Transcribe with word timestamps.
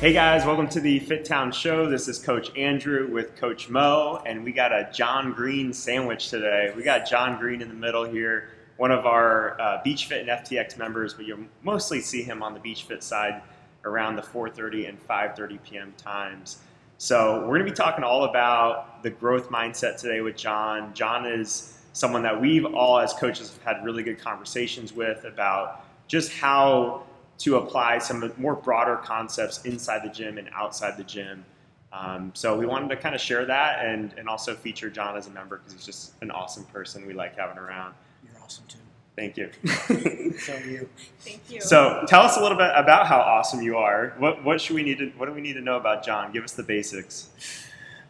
Hey 0.00 0.14
guys, 0.14 0.46
welcome 0.46 0.66
to 0.68 0.80
the 0.80 0.98
Fit 1.00 1.26
Town 1.26 1.52
Show. 1.52 1.86
This 1.86 2.08
is 2.08 2.18
Coach 2.18 2.56
Andrew 2.56 3.06
with 3.12 3.36
Coach 3.36 3.68
Mo, 3.68 4.22
and 4.24 4.42
we 4.42 4.50
got 4.50 4.72
a 4.72 4.88
John 4.90 5.34
Greene 5.34 5.74
sandwich 5.74 6.30
today. 6.30 6.72
We 6.74 6.82
got 6.82 7.06
John 7.06 7.38
Greene 7.38 7.60
in 7.60 7.68
the 7.68 7.74
middle 7.74 8.04
here, 8.04 8.48
one 8.78 8.92
of 8.92 9.04
our 9.04 9.60
uh, 9.60 9.82
Beach 9.84 10.06
Fit 10.06 10.26
and 10.26 10.30
FTX 10.30 10.78
members, 10.78 11.12
but 11.12 11.26
you'll 11.26 11.44
mostly 11.62 12.00
see 12.00 12.22
him 12.22 12.42
on 12.42 12.54
the 12.54 12.60
Beach 12.60 12.84
Fit 12.84 13.02
side 13.02 13.42
around 13.84 14.16
the 14.16 14.22
4:30 14.22 14.88
and 14.88 15.06
5:30 15.06 15.62
p.m. 15.64 15.92
times. 15.98 16.62
So 16.96 17.40
we're 17.40 17.58
going 17.58 17.66
to 17.66 17.70
be 17.70 17.76
talking 17.76 18.02
all 18.02 18.24
about 18.24 19.02
the 19.02 19.10
growth 19.10 19.50
mindset 19.50 19.98
today 19.98 20.22
with 20.22 20.34
John. 20.34 20.94
John 20.94 21.26
is 21.26 21.76
someone 21.92 22.22
that 22.22 22.40
we've 22.40 22.64
all 22.64 22.98
as 22.98 23.12
coaches 23.12 23.52
have 23.52 23.76
had 23.76 23.84
really 23.84 24.02
good 24.02 24.18
conversations 24.18 24.94
with 24.94 25.24
about 25.24 25.84
just 26.08 26.32
how 26.32 27.02
to 27.40 27.56
apply 27.56 27.98
some 27.98 28.32
more 28.36 28.54
broader 28.54 28.96
concepts 28.96 29.62
inside 29.64 30.02
the 30.04 30.12
gym 30.12 30.38
and 30.38 30.48
outside 30.54 30.96
the 30.96 31.04
gym. 31.04 31.44
Um, 31.92 32.30
so 32.34 32.56
we 32.56 32.66
wanted 32.66 32.88
to 32.90 32.96
kind 32.96 33.14
of 33.14 33.20
share 33.20 33.44
that 33.46 33.84
and, 33.84 34.12
and 34.16 34.28
also 34.28 34.54
feature 34.54 34.90
John 34.90 35.16
as 35.16 35.26
a 35.26 35.30
member 35.30 35.58
because 35.58 35.72
he's 35.72 35.86
just 35.86 36.12
an 36.22 36.30
awesome 36.30 36.64
person 36.66 37.06
we 37.06 37.14
like 37.14 37.36
having 37.36 37.58
around. 37.58 37.94
You're 38.22 38.40
awesome 38.42 38.64
too. 38.68 38.78
Thank 39.16 39.36
you. 39.36 39.50
so 40.38 40.54
are 40.54 40.60
you. 40.60 40.88
Thank 41.20 41.40
you. 41.50 41.60
So 41.60 42.04
tell 42.06 42.22
us 42.22 42.36
a 42.36 42.42
little 42.42 42.56
bit 42.56 42.70
about 42.76 43.06
how 43.06 43.18
awesome 43.18 43.60
you 43.62 43.76
are. 43.76 44.14
What, 44.18 44.44
what 44.44 44.60
should 44.60 44.76
we 44.76 44.82
need 44.82 44.98
to, 44.98 45.06
what 45.16 45.26
do 45.26 45.32
we 45.32 45.40
need 45.40 45.54
to 45.54 45.60
know 45.60 45.76
about 45.76 46.04
John? 46.04 46.30
Give 46.32 46.44
us 46.44 46.52
the 46.52 46.62
basics. 46.62 47.30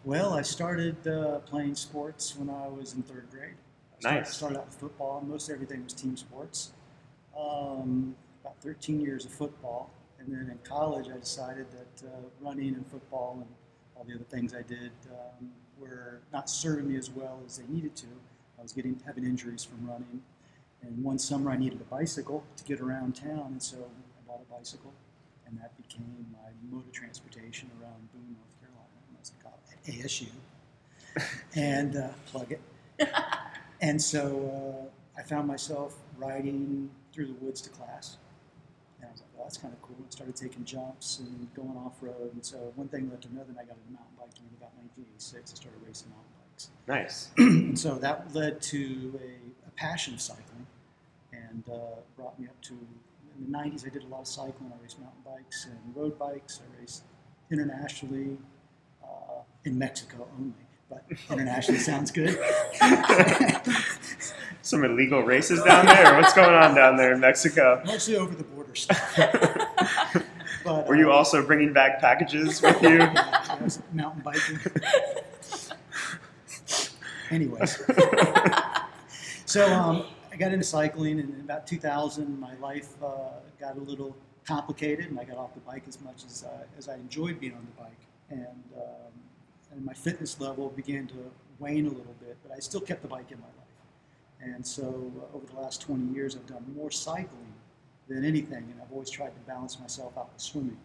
Well, 0.04 0.34
I 0.34 0.42
started 0.42 1.06
uh, 1.06 1.38
playing 1.40 1.74
sports 1.76 2.36
when 2.36 2.50
I 2.50 2.68
was 2.68 2.94
in 2.94 3.02
third 3.02 3.28
grade. 3.30 3.54
I 3.96 4.00
started, 4.00 4.18
Nice. 4.20 4.36
started 4.36 4.58
out 4.58 4.66
with 4.66 4.74
football. 4.76 5.24
Most 5.26 5.50
everything 5.50 5.84
was 5.84 5.92
team 5.92 6.16
sports. 6.16 6.72
Um, 7.38 8.14
about 8.42 8.60
13 8.62 9.00
years 9.00 9.24
of 9.24 9.32
football, 9.32 9.90
and 10.18 10.32
then 10.32 10.50
in 10.50 10.58
college, 10.64 11.08
I 11.08 11.18
decided 11.18 11.66
that 11.72 12.06
uh, 12.06 12.10
running 12.40 12.74
and 12.74 12.86
football 12.86 13.38
and 13.40 13.48
all 13.96 14.04
the 14.04 14.14
other 14.14 14.24
things 14.24 14.54
I 14.54 14.62
did 14.62 14.92
um, 15.10 15.50
were 15.78 16.20
not 16.32 16.48
serving 16.50 16.88
me 16.88 16.96
as 16.96 17.10
well 17.10 17.40
as 17.46 17.58
they 17.58 17.72
needed 17.72 17.96
to. 17.96 18.06
I 18.58 18.62
was 18.62 18.72
getting 18.72 19.00
having 19.06 19.24
injuries 19.24 19.64
from 19.64 19.86
running, 19.86 20.22
and 20.82 21.02
one 21.02 21.18
summer 21.18 21.50
I 21.50 21.56
needed 21.56 21.80
a 21.80 21.84
bicycle 21.84 22.44
to 22.56 22.64
get 22.64 22.80
around 22.80 23.16
town, 23.16 23.48
and 23.52 23.62
so 23.62 23.76
I 23.78 24.26
bought 24.26 24.42
a 24.48 24.52
bicycle, 24.52 24.92
and 25.46 25.58
that 25.58 25.76
became 25.76 26.26
my 26.32 26.50
mode 26.70 26.86
of 26.86 26.92
transportation 26.92 27.70
around 27.80 28.12
Boone, 28.12 28.36
North 28.36 28.60
Carolina, 28.60 28.88
when 29.08 29.16
I 29.16 29.20
was 29.20 29.32
in 29.32 29.42
college 29.42 29.68
at 29.86 30.04
ASU, 30.04 30.28
and 31.56 31.96
uh, 31.96 32.08
plug 32.26 32.52
it. 32.52 32.60
And 33.80 34.00
so 34.00 34.90
uh, 35.16 35.20
I 35.20 35.22
found 35.22 35.48
myself 35.48 35.96
riding 36.18 36.90
through 37.12 37.26
the 37.26 37.32
woods 37.34 37.60
to 37.62 37.70
class. 37.70 38.18
And 38.98 39.08
I 39.08 39.12
was 39.12 39.20
like, 39.20 39.30
well, 39.36 39.39
that's 39.50 39.58
kind 39.58 39.74
of 39.74 39.82
cool. 39.82 39.96
I 39.98 40.10
started 40.10 40.36
taking 40.36 40.64
jumps 40.64 41.18
and 41.18 41.52
going 41.54 41.76
off 41.76 42.00
road. 42.00 42.30
And 42.34 42.46
so 42.46 42.72
one 42.76 42.86
thing 42.86 43.10
led 43.10 43.20
to 43.22 43.28
another, 43.30 43.48
and 43.48 43.58
I 43.58 43.64
got 43.64 43.78
into 43.78 43.90
mountain 43.90 44.14
biking 44.16 44.44
in 44.46 44.54
about 44.56 44.70
1986. 44.78 45.50
I 45.50 45.56
started 45.56 45.80
racing 45.84 46.10
mountain 46.10 46.30
bikes. 46.38 46.70
Nice. 46.86 47.30
and 47.36 47.76
so 47.76 47.96
that 47.96 48.32
led 48.32 48.62
to 48.62 49.18
a, 49.20 49.66
a 49.66 49.70
passion 49.72 50.14
of 50.14 50.20
cycling 50.20 50.68
and 51.32 51.64
uh, 51.68 51.98
brought 52.16 52.38
me 52.38 52.46
up 52.46 52.60
to 52.62 52.74
in 52.74 53.50
the 53.50 53.58
90s. 53.58 53.84
I 53.84 53.88
did 53.88 54.04
a 54.04 54.06
lot 54.06 54.20
of 54.20 54.28
cycling. 54.28 54.70
I 54.72 54.80
raced 54.80 55.00
mountain 55.00 55.22
bikes 55.26 55.66
and 55.66 55.96
road 55.96 56.16
bikes. 56.16 56.60
I 56.62 56.80
raced 56.80 57.02
internationally 57.50 58.38
uh, 59.02 59.42
in 59.64 59.76
Mexico 59.76 60.28
only, 60.38 60.54
but 60.88 61.04
internationally 61.28 61.80
sounds 61.80 62.12
good. 62.12 62.38
Some 64.62 64.84
illegal 64.84 65.22
races 65.22 65.60
down 65.64 65.86
there? 65.86 66.14
What's 66.14 66.34
going 66.34 66.54
on 66.54 66.76
down 66.76 66.96
there 66.96 67.14
in 67.14 67.20
Mexico? 67.20 67.82
Mostly 67.84 68.16
over 68.16 68.34
the 68.34 68.44
border 68.44 68.59
stuff. 68.74 69.16
but, 70.64 70.86
Were 70.86 70.96
you 70.96 71.10
uh, 71.10 71.16
also 71.16 71.44
bringing 71.44 71.72
back 71.72 72.00
packages 72.00 72.62
with 72.62 72.82
you? 72.82 72.98
was 73.62 73.82
mountain 73.92 74.22
biking. 74.22 74.58
Anyways, 77.30 77.80
so 79.46 79.72
um, 79.72 80.04
I 80.32 80.36
got 80.36 80.52
into 80.52 80.64
cycling, 80.64 81.20
and 81.20 81.32
in 81.34 81.40
about 81.40 81.66
2000, 81.66 82.40
my 82.40 82.56
life 82.56 82.88
uh, 83.02 83.38
got 83.60 83.76
a 83.76 83.80
little 83.80 84.16
complicated, 84.44 85.10
and 85.10 85.20
I 85.20 85.24
got 85.24 85.36
off 85.36 85.54
the 85.54 85.60
bike 85.60 85.84
as 85.86 86.00
much 86.00 86.24
as 86.26 86.44
uh, 86.44 86.64
as 86.76 86.88
I 86.88 86.94
enjoyed 86.94 87.38
being 87.38 87.54
on 87.54 87.64
the 87.64 87.82
bike, 87.82 88.00
and 88.30 88.64
um, 88.76 89.12
and 89.70 89.84
my 89.84 89.94
fitness 89.94 90.40
level 90.40 90.70
began 90.70 91.06
to 91.08 91.14
wane 91.60 91.86
a 91.86 91.90
little 91.90 92.16
bit, 92.20 92.36
but 92.42 92.56
I 92.56 92.58
still 92.58 92.80
kept 92.80 93.02
the 93.02 93.08
bike 93.08 93.30
in 93.30 93.38
my 93.38 93.46
life. 93.46 94.54
And 94.54 94.66
so 94.66 95.12
uh, 95.20 95.36
over 95.36 95.46
the 95.46 95.60
last 95.60 95.82
20 95.82 96.14
years, 96.14 96.34
I've 96.34 96.46
done 96.46 96.64
more 96.74 96.90
cycling 96.90 97.52
than 98.10 98.24
anything, 98.24 98.64
and 98.70 98.74
I've 98.82 98.92
always 98.92 99.08
tried 99.08 99.28
to 99.34 99.40
balance 99.46 99.78
myself 99.78 100.12
out 100.18 100.30
with 100.32 100.42
swimming. 100.42 100.76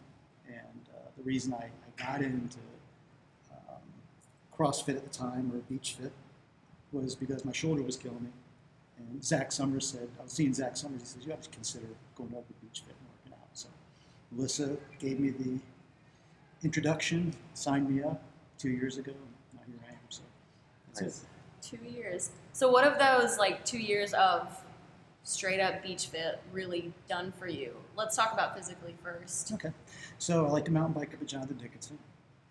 And 0.48 0.90
uh, 0.96 1.00
the 1.18 1.24
reason 1.24 1.54
I, 1.54 1.66
I 1.66 2.04
got 2.12 2.22
into 2.22 2.60
um, 3.52 3.82
CrossFit 4.58 4.96
at 4.96 5.04
the 5.04 5.10
time, 5.10 5.52
or 5.54 5.58
Beach 5.70 5.96
Fit, 6.00 6.12
was 6.92 7.16
because 7.16 7.44
my 7.44 7.52
shoulder 7.52 7.82
was 7.82 7.98
killing 7.98 8.24
me. 8.24 8.30
And 9.00 9.24
Zach 9.24 9.52
Summers 9.52 9.88
said, 9.88 10.08
I 10.20 10.24
was 10.24 10.32
seeing 10.32 10.54
Zach 10.54 10.78
Summers, 10.78 11.02
he 11.02 11.08
says, 11.08 11.26
you 11.26 11.32
have 11.32 11.42
to 11.42 11.50
consider 11.50 11.88
going 12.16 12.30
over 12.34 12.46
to 12.48 12.54
Beach 12.66 12.84
Fit 12.86 12.96
and 13.00 13.08
working 13.10 13.34
out. 13.34 13.50
So 13.54 13.68
Melissa 14.32 14.78
gave 15.00 15.20
me 15.20 15.32
the 15.32 15.60
introduction, 16.64 17.34
signed 17.56 17.90
me 17.90 18.04
up 18.04 18.22
two 18.58 18.70
years 18.70 18.98
ago, 18.98 19.12
and 19.12 19.60
now 19.60 19.62
here 19.66 19.80
I 19.88 19.92
am. 19.92 19.98
So 20.10 20.22
that's 20.88 21.02
Nice. 21.02 21.24
it. 21.24 21.78
two 21.78 21.92
years. 21.92 22.30
So 22.54 22.70
what 22.72 22.86
of 22.86 22.98
those 23.00 23.38
like 23.40 23.66
two 23.66 23.80
years 23.80 24.14
of 24.14 24.48
straight 25.26 25.60
up 25.60 25.84
beach 25.84 26.08
fit 26.08 26.40
really 26.54 26.94
done 27.10 27.34
for 27.38 27.48
you? 27.48 27.76
Let's 27.98 28.16
talk 28.16 28.32
about 28.32 28.56
physically 28.56 28.96
first. 29.04 29.52
Okay. 29.54 29.72
So 30.20 30.46
I 30.46 30.50
like 30.50 30.66
to 30.66 30.72
mountain 30.72 30.94
bike 30.94 31.14
up 31.14 31.22
at 31.22 31.28
Jonathan 31.28 31.58
Dickinson. 31.58 31.98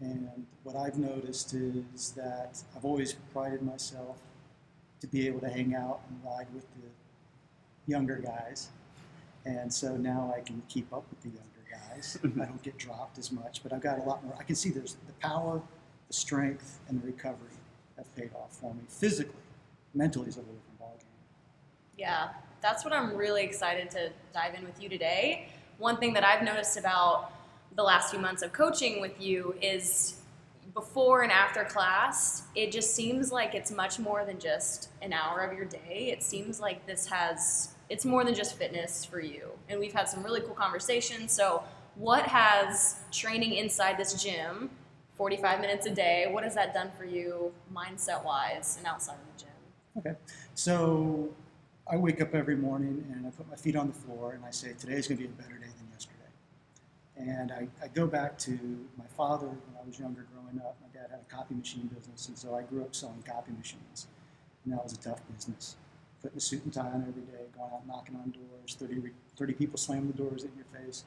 And 0.01 0.47
what 0.65 0.77
I've 0.77 0.99
noticed 0.99 1.55
is 1.55 2.11
that 2.17 2.63
I've 2.77 2.85
always 2.85 3.15
prided 3.33 3.63
myself 3.63 4.19
to 5.01 5.07
be 5.07 5.27
able 5.27 5.41
to 5.41 5.49
hang 5.49 5.75
out 5.75 6.01
and 6.09 6.19
ride 6.25 6.47
with 6.53 6.67
the 6.75 6.89
younger 7.87 8.17
guys. 8.17 8.69
And 9.47 9.73
so 9.73 9.97
now 9.97 10.35
I 10.37 10.41
can 10.41 10.63
keep 10.69 10.93
up 10.93 11.05
with 11.11 11.23
the 11.23 11.29
younger 11.29 11.65
guys. 11.71 12.19
Mm-hmm. 12.23 12.43
I 12.43 12.47
don't 12.47 12.63
get 12.63 12.77
dropped 12.77 13.19
as 13.19 13.31
much, 13.31 13.63
but 13.63 13.73
I've 13.73 13.83
got 13.83 13.99
a 13.99 14.03
lot 14.03 14.25
more. 14.25 14.35
I 14.39 14.43
can 14.43 14.57
see 14.57 14.71
there's 14.71 14.97
the 15.07 15.13
power, 15.15 15.63
the 16.09 16.15
strength, 16.15 16.81
and 16.89 17.01
the 17.01 17.07
recovery 17.07 17.51
have 17.97 18.15
paid 18.17 18.31
off 18.35 18.57
for 18.57 18.75
me. 18.75 18.83
Physically, 18.89 19.35
mentally 19.95 20.29
is 20.29 20.37
a 20.37 20.41
little 20.41 20.55
different 20.55 20.81
ballgame. 20.81 21.05
Yeah, 21.97 22.31
that's 22.65 22.83
what 22.83 22.95
I'm 22.95 23.15
really 23.15 23.45
excited 23.45 23.91
to 23.91 24.11
dive 24.33 24.55
in 24.55 24.65
with 24.65 24.83
you 24.83 24.89
today. 24.89 25.49
One 25.77 25.99
thing 25.99 26.15
that 26.15 26.25
I've 26.25 26.43
noticed 26.43 26.79
about 26.79 27.31
the 27.77 27.83
last 27.83 28.11
few 28.11 28.19
months 28.19 28.43
of 28.43 28.55
coaching 28.55 29.03
with 29.03 29.21
you 29.21 29.55
is 29.61 30.23
before 30.73 31.23
and 31.23 31.31
after 31.31 31.63
class, 31.65 32.45
it 32.55 32.73
just 32.73 32.95
seems 32.95 33.31
like 33.31 33.55
it's 33.55 33.71
much 33.71 33.99
more 33.99 34.25
than 34.25 34.39
just 34.39 34.89
an 35.03 35.13
hour 35.13 35.41
of 35.41 35.53
your 35.53 35.67
day. 35.67 36.09
It 36.11 36.23
seems 36.23 36.59
like 36.59 36.87
this 36.87 37.07
has, 37.07 37.75
it's 37.91 38.07
more 38.07 38.25
than 38.25 38.35
just 38.35 38.57
fitness 38.57 39.05
for 39.05 39.21
you. 39.21 39.51
And 39.69 39.79
we've 39.79 39.93
had 39.93 40.09
some 40.09 40.23
really 40.23 40.41
cool 40.41 40.55
conversations. 40.55 41.33
So, 41.33 41.65
what 41.97 42.25
has 42.27 42.97
training 43.13 43.53
inside 43.53 43.99
this 43.99 44.21
gym, 44.21 44.71
45 45.17 45.61
minutes 45.61 45.85
a 45.87 45.95
day, 45.95 46.29
what 46.31 46.43
has 46.43 46.55
that 46.55 46.73
done 46.73 46.91
for 46.97 47.05
you 47.05 47.53
mindset 47.73 48.25
wise 48.25 48.77
and 48.79 48.87
outside 48.87 49.17
of 49.17 49.37
the 49.37 49.45
gym? 49.45 49.55
Okay. 49.99 50.19
So 50.55 51.31
I 51.87 51.97
wake 51.97 52.23
up 52.23 52.35
every 52.35 52.57
morning 52.57 53.05
and 53.13 53.27
I 53.27 53.31
put 53.31 53.49
my 53.49 53.57
feet 53.57 53.77
on 53.77 53.89
the 53.89 53.93
floor 53.93 54.33
and 54.33 54.45
I 54.45 54.51
say, 54.51 54.73
today's 54.79 55.07
going 55.07 55.19
to 55.19 55.25
be 55.25 55.29
a 55.29 55.43
better 55.43 55.59
day 55.59 55.67
than 55.67 55.89
yesterday. 55.93 56.21
And 57.17 57.53
I, 57.53 57.69
I 57.83 57.89
go 57.89 58.07
back 58.07 58.39
to 58.39 58.53
my 58.97 59.05
father 59.17 59.47
when 59.47 59.77
I 59.79 59.87
was 59.87 59.99
younger 59.99 60.27
growing 60.33 60.65
up. 60.65 60.77
My 60.81 60.89
dad 60.99 61.11
had 61.11 61.21
a 61.21 61.35
copy 61.35 61.55
machine 61.55 61.91
business, 61.95 62.29
and 62.29 62.39
so 62.39 62.55
I 62.55 62.63
grew 62.63 62.83
up 62.83 62.95
selling 62.95 63.23
copy 63.23 63.53
machines. 63.53 64.07
And 64.65 64.73
that 64.73 64.83
was 64.83 64.95
a 64.95 64.97
tough 64.97 65.21
business. 65.33 65.77
Putting 66.23 66.39
a 66.39 66.41
suit 66.41 66.65
and 66.65 66.73
tie 66.73 66.81
on 66.81 67.05
every 67.07 67.23
day, 67.23 67.45
going 67.55 67.71
out 67.71 67.87
knocking 67.87 68.17
on 68.17 68.31
doors, 68.31 68.77
30, 68.81 69.11
30 69.37 69.53
people 69.53 69.77
slam 69.77 70.07
the 70.07 70.15
doors 70.15 70.43
in 70.43 70.51
your 70.57 70.83
face. 70.83 71.05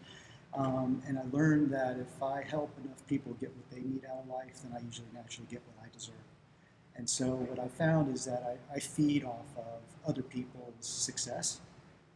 Um, 0.53 1.01
and 1.07 1.17
I 1.17 1.23
learned 1.31 1.71
that 1.73 1.97
if 1.97 2.21
I 2.21 2.43
help 2.43 2.71
enough 2.83 3.05
people 3.07 3.33
get 3.39 3.49
what 3.49 3.69
they 3.71 3.81
need 3.81 4.05
out 4.05 4.19
of 4.23 4.29
life, 4.29 4.61
then 4.63 4.73
I 4.79 4.85
usually 4.85 5.07
naturally 5.13 5.47
get 5.49 5.61
what 5.65 5.83
I 5.83 5.89
deserve. 5.91 6.13
And 6.97 7.09
so 7.09 7.27
what 7.27 7.59
I 7.59 7.67
found 7.67 8.13
is 8.13 8.25
that 8.25 8.57
I, 8.71 8.75
I 8.75 8.79
feed 8.79 9.23
off 9.23 9.45
of 9.55 9.81
other 10.07 10.23
people's 10.23 10.73
success. 10.79 11.59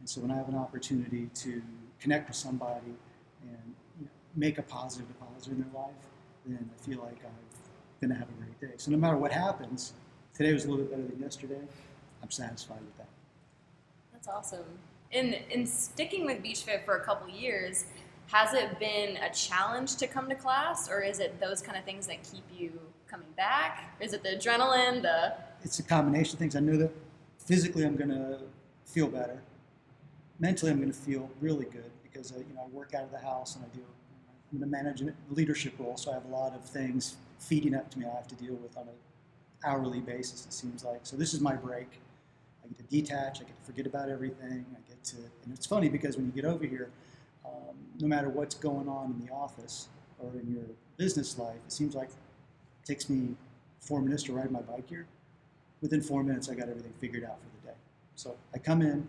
And 0.00 0.08
so 0.08 0.20
when 0.20 0.30
I 0.30 0.36
have 0.36 0.48
an 0.48 0.56
opportunity 0.56 1.30
to 1.34 1.62
connect 2.00 2.28
with 2.28 2.36
somebody 2.36 2.94
and 3.42 3.74
you 3.98 4.04
know, 4.04 4.10
make 4.36 4.58
a 4.58 4.62
positive 4.62 5.06
deposit 5.08 5.52
in 5.52 5.60
their 5.60 5.72
life, 5.72 5.94
then 6.44 6.68
I 6.74 6.84
feel 6.84 6.98
like 6.98 7.22
going 8.02 8.12
to 8.12 8.18
have 8.18 8.28
a 8.28 8.32
great 8.32 8.60
day. 8.60 8.74
So 8.76 8.90
no 8.90 8.96
matter 8.96 9.16
what 9.16 9.32
happens, 9.32 9.92
today 10.34 10.52
was 10.52 10.64
a 10.64 10.70
little 10.70 10.84
bit 10.84 10.90
better 10.90 11.08
than 11.08 11.20
yesterday. 11.20 11.60
I'm 12.22 12.30
satisfied 12.30 12.80
with 12.80 12.96
that. 12.98 13.08
That's 14.12 14.28
awesome. 14.28 14.64
In 15.12 15.34
in 15.50 15.66
sticking 15.66 16.26
with 16.26 16.42
Beach 16.42 16.62
Fit 16.62 16.84
for 16.84 16.96
a 16.96 17.04
couple 17.04 17.28
years, 17.28 17.84
has 18.28 18.54
it 18.54 18.78
been 18.78 19.18
a 19.18 19.30
challenge 19.30 19.96
to 19.96 20.06
come 20.06 20.28
to 20.28 20.34
class, 20.34 20.90
or 20.90 21.02
is 21.02 21.20
it 21.20 21.38
those 21.40 21.60
kind 21.62 21.78
of 21.78 21.84
things 21.84 22.06
that 22.06 22.22
keep 22.22 22.44
you 22.56 22.80
coming 23.12 23.28
back? 23.36 23.94
Is 24.00 24.14
it 24.14 24.22
the 24.22 24.30
adrenaline, 24.30 25.02
the 25.02 25.34
It's 25.62 25.78
a 25.78 25.82
combination 25.82 26.34
of 26.34 26.38
things. 26.38 26.56
I 26.56 26.60
know 26.60 26.78
that 26.78 26.90
physically 27.38 27.84
I'm 27.84 27.94
going 27.94 28.08
to 28.08 28.38
feel 28.86 29.06
better. 29.06 29.42
Mentally, 30.40 30.72
I'm 30.72 30.78
going 30.78 30.90
to 30.90 30.98
feel 30.98 31.30
really 31.40 31.66
good 31.66 31.90
because 32.02 32.32
uh, 32.32 32.38
you 32.38 32.54
know 32.54 32.62
I 32.64 32.68
work 32.68 32.94
out 32.94 33.04
of 33.04 33.10
the 33.10 33.18
house 33.18 33.54
and 33.54 33.64
I 33.64 33.76
do 33.76 33.82
in 34.56 34.62
a 34.62 34.66
management 34.66 35.14
leadership 35.30 35.74
role, 35.78 35.96
so 35.96 36.10
I 36.10 36.14
have 36.14 36.24
a 36.24 36.28
lot 36.28 36.54
of 36.54 36.64
things 36.64 37.16
feeding 37.38 37.74
up 37.74 37.90
to 37.90 37.98
me 37.98 38.06
I 38.06 38.14
have 38.16 38.28
to 38.28 38.34
deal 38.34 38.54
with 38.54 38.76
on 38.76 38.88
an 38.88 38.94
hourly 39.64 40.00
basis. 40.00 40.46
It 40.46 40.52
seems 40.52 40.82
like 40.82 41.00
so. 41.02 41.16
This 41.16 41.34
is 41.34 41.40
my 41.40 41.54
break. 41.54 42.00
I 42.64 42.68
get 42.68 42.78
to 42.78 42.84
detach. 42.84 43.40
I 43.40 43.44
get 43.44 43.58
to 43.58 43.64
forget 43.64 43.86
about 43.86 44.08
everything. 44.08 44.64
I 44.72 44.88
get 44.88 45.04
to, 45.04 45.16
and 45.16 45.52
it's 45.52 45.66
funny 45.66 45.90
because 45.90 46.16
when 46.16 46.24
you 46.26 46.32
get 46.32 46.46
over 46.46 46.64
here, 46.64 46.88
um, 47.44 47.76
no 48.00 48.08
matter 48.08 48.30
what's 48.30 48.54
going 48.54 48.88
on 48.88 49.12
in 49.12 49.26
the 49.26 49.32
office 49.32 49.88
or 50.18 50.30
in 50.32 50.50
your 50.50 50.64
business 50.96 51.38
life, 51.38 51.58
it 51.66 51.72
seems 51.72 51.94
like 51.94 52.08
it 52.82 52.86
takes 52.86 53.08
me 53.08 53.34
four 53.80 54.00
minutes 54.00 54.22
to 54.24 54.32
ride 54.32 54.50
my 54.50 54.60
bike 54.60 54.88
here. 54.88 55.06
Within 55.80 56.00
four 56.00 56.22
minutes, 56.22 56.48
I 56.48 56.54
got 56.54 56.68
everything 56.68 56.92
figured 57.00 57.24
out 57.24 57.38
for 57.40 57.48
the 57.60 57.68
day. 57.72 57.76
So 58.14 58.36
I 58.54 58.58
come 58.58 58.82
in, 58.82 59.08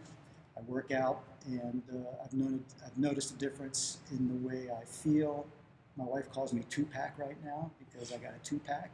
I 0.58 0.62
work 0.62 0.92
out, 0.92 1.22
and 1.46 1.82
uh, 1.92 2.24
I've, 2.24 2.34
noted, 2.34 2.64
I've 2.86 2.98
noticed 2.98 3.32
a 3.32 3.36
difference 3.36 3.98
in 4.12 4.28
the 4.28 4.48
way 4.48 4.70
I 4.70 4.84
feel. 4.86 5.46
My 5.98 6.06
wife 6.06 6.32
calls 6.32 6.54
me 6.54 6.64
two 6.70 6.86
pack 6.86 7.16
right 7.18 7.36
now 7.44 7.72
because 7.80 8.12
I 8.12 8.18
got 8.18 8.32
a 8.34 8.40
two 8.44 8.60
pack. 8.60 8.92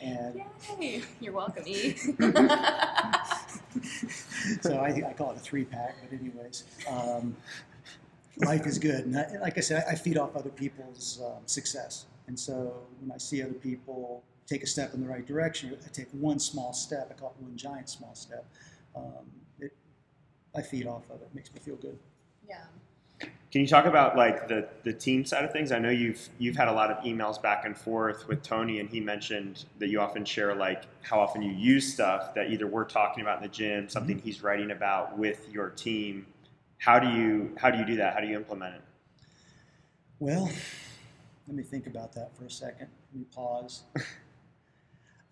And 0.00 0.42
Yay! 0.78 1.02
You're 1.20 1.32
welcome, 1.32 1.64
E. 1.66 1.94
so 4.60 4.76
I, 4.76 5.02
I 5.08 5.14
call 5.16 5.30
it 5.30 5.38
a 5.38 5.40
three 5.40 5.64
pack, 5.64 5.96
but 6.02 6.18
anyways, 6.18 6.64
um, 6.88 7.34
life 8.38 8.66
is 8.66 8.78
good. 8.78 9.06
And 9.06 9.18
I, 9.18 9.38
like 9.40 9.56
I 9.56 9.62
said, 9.62 9.84
I 9.88 9.94
feed 9.94 10.18
off 10.18 10.36
other 10.36 10.50
people's 10.50 11.18
um, 11.24 11.40
success. 11.46 12.04
And 12.28 12.38
so 12.38 12.74
when 13.00 13.12
I 13.12 13.18
see 13.18 13.42
other 13.42 13.52
people 13.52 14.22
take 14.46 14.62
a 14.62 14.66
step 14.66 14.94
in 14.94 15.00
the 15.00 15.08
right 15.08 15.26
direction, 15.26 15.76
I 15.84 15.88
take 15.90 16.08
one 16.12 16.38
small 16.38 16.72
step, 16.72 17.08
I 17.10 17.14
call 17.18 17.34
it 17.38 17.42
one 17.42 17.56
giant 17.56 17.88
small 17.88 18.14
step. 18.14 18.44
Um, 18.94 19.30
it, 19.60 19.72
I 20.54 20.62
feed 20.62 20.86
off 20.86 21.10
of 21.10 21.20
it. 21.20 21.24
it. 21.24 21.34
Makes 21.34 21.52
me 21.52 21.60
feel 21.60 21.76
good. 21.76 21.98
yeah. 22.48 22.64
Can 23.52 23.62
you 23.62 23.68
talk 23.68 23.86
about 23.86 24.16
like 24.16 24.48
the, 24.48 24.68
the 24.82 24.92
team 24.92 25.24
side 25.24 25.44
of 25.44 25.50
things? 25.52 25.72
I 25.72 25.78
know 25.78 25.88
you've 25.88 26.28
you've 26.38 26.56
had 26.56 26.68
a 26.68 26.72
lot 26.72 26.90
of 26.90 27.02
emails 27.04 27.40
back 27.40 27.64
and 27.64 27.74
forth 27.78 28.28
with 28.28 28.42
Tony, 28.42 28.80
and 28.80 28.88
he 28.90 29.00
mentioned 29.00 29.64
that 29.78 29.88
you 29.88 29.98
often 30.00 30.26
share 30.26 30.54
like 30.54 30.82
how 31.00 31.20
often 31.20 31.40
you 31.40 31.52
use 31.52 31.90
stuff 31.90 32.34
that 32.34 32.50
either 32.50 32.66
we're 32.66 32.84
talking 32.84 33.22
about 33.22 33.38
in 33.38 33.44
the 33.44 33.48
gym, 33.48 33.88
something 33.88 34.18
he's 34.18 34.42
writing 34.42 34.72
about 34.72 35.16
with 35.16 35.48
your 35.50 35.70
team. 35.70 36.26
How 36.78 36.98
do 36.98 37.08
you 37.08 37.52
how 37.56 37.70
do 37.70 37.78
you 37.78 37.86
do 37.86 37.96
that? 37.96 38.12
How 38.12 38.20
do 38.20 38.26
you 38.26 38.36
implement 38.36 38.74
it? 38.74 38.82
Well, 40.18 40.50
let 41.46 41.56
me 41.56 41.62
think 41.62 41.86
about 41.86 42.12
that 42.14 42.36
for 42.36 42.44
a 42.44 42.50
second. 42.50 42.88
Let 43.12 43.20
me 43.20 43.26
pause. 43.34 43.84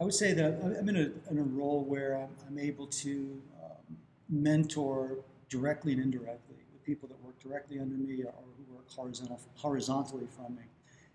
I 0.01 0.05
would 0.05 0.15
say 0.15 0.33
that 0.33 0.61
I'm 0.63 0.89
in 0.89 0.97
a, 0.97 1.31
in 1.31 1.39
a 1.39 1.43
role 1.43 1.85
where 1.85 2.17
I'm, 2.17 2.31
I'm 2.49 2.59
able 2.59 2.87
to 2.87 3.41
um, 3.63 3.97
mentor 4.29 5.19
directly 5.49 5.93
and 5.93 6.03
indirectly 6.03 6.57
the 6.73 6.79
people 6.81 7.09
that 7.09 7.21
work 7.25 7.39
directly 7.41 7.79
under 7.79 7.95
me 7.95 8.23
or 8.25 8.33
who 8.33 8.75
work 8.75 8.91
horizontal, 8.91 9.41
horizontally 9.55 10.27
from 10.37 10.57
me. 10.57 10.63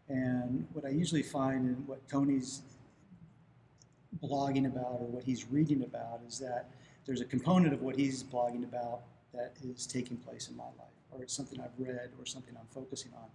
And 0.08 0.68
what 0.74 0.86
I 0.86 0.90
usually 0.90 1.24
find 1.24 1.66
and 1.68 1.88
what 1.88 2.08
Tony's 2.08 2.62
blogging 4.24 4.66
about 4.66 4.98
or 5.00 5.08
what 5.08 5.24
he's 5.24 5.46
reading 5.50 5.84
about 5.84 6.22
is 6.28 6.40
that 6.40 6.72
there's 7.06 7.22
a 7.22 7.26
component 7.26 7.74
of 7.74 7.82
what 7.82 7.96
he's 7.96 8.24
blogging 8.24 8.64
about 8.64 9.02
that 9.34 9.54
is 9.64 9.86
taking 9.86 10.18
place 10.18 10.50
in 10.50 10.58
my 10.58 10.64
life, 10.64 10.98
or 11.12 11.22
it's 11.22 11.34
something 11.34 11.60
I've 11.62 11.78
read 11.78 12.10
or 12.18 12.26
something 12.26 12.56
I'm 12.60 12.68
focusing 12.74 13.12
on. 13.14 13.30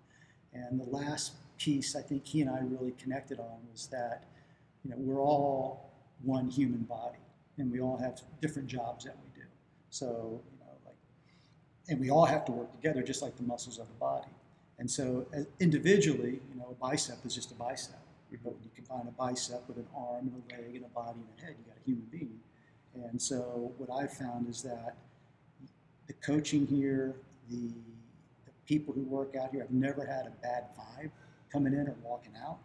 And 0.54 0.80
the 0.80 0.84
last 0.84 1.32
piece 1.58 1.94
I 1.96 2.02
think 2.02 2.26
he 2.26 2.40
and 2.40 2.50
I 2.50 2.60
really 2.60 2.92
connected 2.92 3.38
on 3.38 3.58
was 3.72 3.86
that 3.88 4.24
you 4.84 4.90
know 4.90 4.96
we're 4.98 5.20
all 5.20 5.90
one 6.22 6.48
human 6.48 6.82
body, 6.82 7.18
and 7.58 7.70
we 7.70 7.80
all 7.80 7.96
have 7.98 8.20
different 8.40 8.68
jobs 8.68 9.04
that 9.04 9.16
we 9.16 9.40
do. 9.40 9.46
So 9.90 10.06
you 10.50 10.58
know, 10.60 10.72
like, 10.86 10.96
and 11.88 12.00
we 12.00 12.10
all 12.10 12.24
have 12.24 12.44
to 12.46 12.52
work 12.52 12.72
together, 12.72 13.02
just 13.02 13.22
like 13.22 13.36
the 13.36 13.42
muscles 13.42 13.78
of 13.78 13.88
the 13.88 13.94
body. 13.94 14.28
And 14.78 14.90
so, 14.90 15.26
as 15.32 15.46
individually, 15.60 16.40
you 16.52 16.58
know, 16.58 16.68
a 16.70 16.74
bicep 16.74 17.18
is 17.24 17.34
just 17.34 17.52
a 17.52 17.54
bicep. 17.54 17.94
Mm-hmm. 17.94 18.36
But 18.42 18.54
when 18.54 18.62
you 18.64 18.70
combine 18.74 19.06
a 19.06 19.12
bicep 19.12 19.62
with 19.68 19.76
an 19.76 19.86
arm 19.96 20.32
and 20.32 20.42
a 20.50 20.54
leg 20.54 20.76
and 20.76 20.84
a 20.84 20.88
body 20.88 21.20
and 21.20 21.28
a 21.38 21.46
head, 21.46 21.54
you 21.58 21.64
got 21.64 21.76
a 21.80 21.84
human 21.84 22.06
being. 22.10 22.40
And 23.10 23.20
so, 23.20 23.72
what 23.78 23.90
I've 23.90 24.12
found 24.12 24.48
is 24.48 24.62
that 24.62 24.96
the 26.06 26.12
coaching 26.14 26.66
here, 26.66 27.14
the 27.50 27.70
people 28.66 28.94
who 28.94 29.02
work 29.02 29.34
out 29.36 29.50
here, 29.52 29.62
I've 29.62 29.70
never 29.70 30.04
had 30.04 30.26
a 30.26 30.32
bad 30.42 30.64
vibe 30.78 31.10
coming 31.52 31.72
in 31.72 31.86
or 31.88 31.94
walking 32.02 32.32
out. 32.44 32.58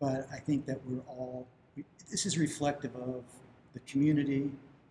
But 0.00 0.26
I 0.32 0.38
think 0.38 0.66
that 0.66 0.78
we're 0.86 1.00
all, 1.08 1.46
this 2.10 2.26
is 2.26 2.38
reflective 2.38 2.94
of 2.96 3.24
the 3.72 3.80
community 3.80 4.50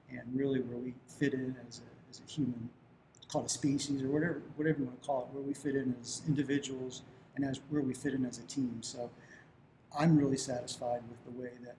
and 0.10 0.22
really 0.34 0.60
where 0.62 0.78
we 0.78 0.94
fit 1.20 1.34
in 1.34 1.56
as 1.68 1.80
a, 1.80 2.10
as 2.10 2.22
a 2.26 2.32
human, 2.32 2.70
call 3.28 3.42
it 3.42 3.48
a 3.48 3.50
species 3.50 4.02
or 4.02 4.08
whatever, 4.08 4.42
whatever 4.56 4.80
you 4.80 4.86
want 4.86 5.02
to 5.02 5.08
call 5.08 5.22
it, 5.22 5.36
where 5.36 5.44
we 5.44 5.54
fit 5.54 5.76
in 5.76 5.96
as 6.02 6.22
individuals 6.28 7.04
and 7.36 7.46
as 7.46 7.60
where 7.70 7.82
we 7.82 7.94
fit 7.94 8.14
in 8.14 8.26
as 8.26 8.38
a 8.38 8.44
team. 8.44 8.78
So 8.82 9.10
I'm 9.98 10.18
really 10.18 10.38
satisfied 10.38 11.02
with 11.10 11.24
the 11.26 11.42
way 11.42 11.52
that 11.64 11.76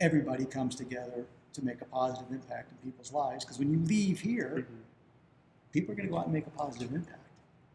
everybody 0.00 0.44
comes 0.44 0.74
together 0.74 1.26
to 1.52 1.64
make 1.64 1.80
a 1.80 1.84
positive 1.86 2.30
impact 2.30 2.72
in 2.72 2.90
people's 2.90 3.12
lives. 3.12 3.44
Because 3.44 3.58
when 3.58 3.70
you 3.70 3.78
leave 3.86 4.20
here, 4.20 4.66
mm-hmm. 4.66 4.74
people 5.72 5.92
are 5.92 5.94
going 5.94 6.08
to 6.08 6.12
go 6.12 6.18
out 6.18 6.24
and 6.24 6.34
make 6.34 6.46
a 6.46 6.50
positive 6.50 6.92
impact. 6.92 7.23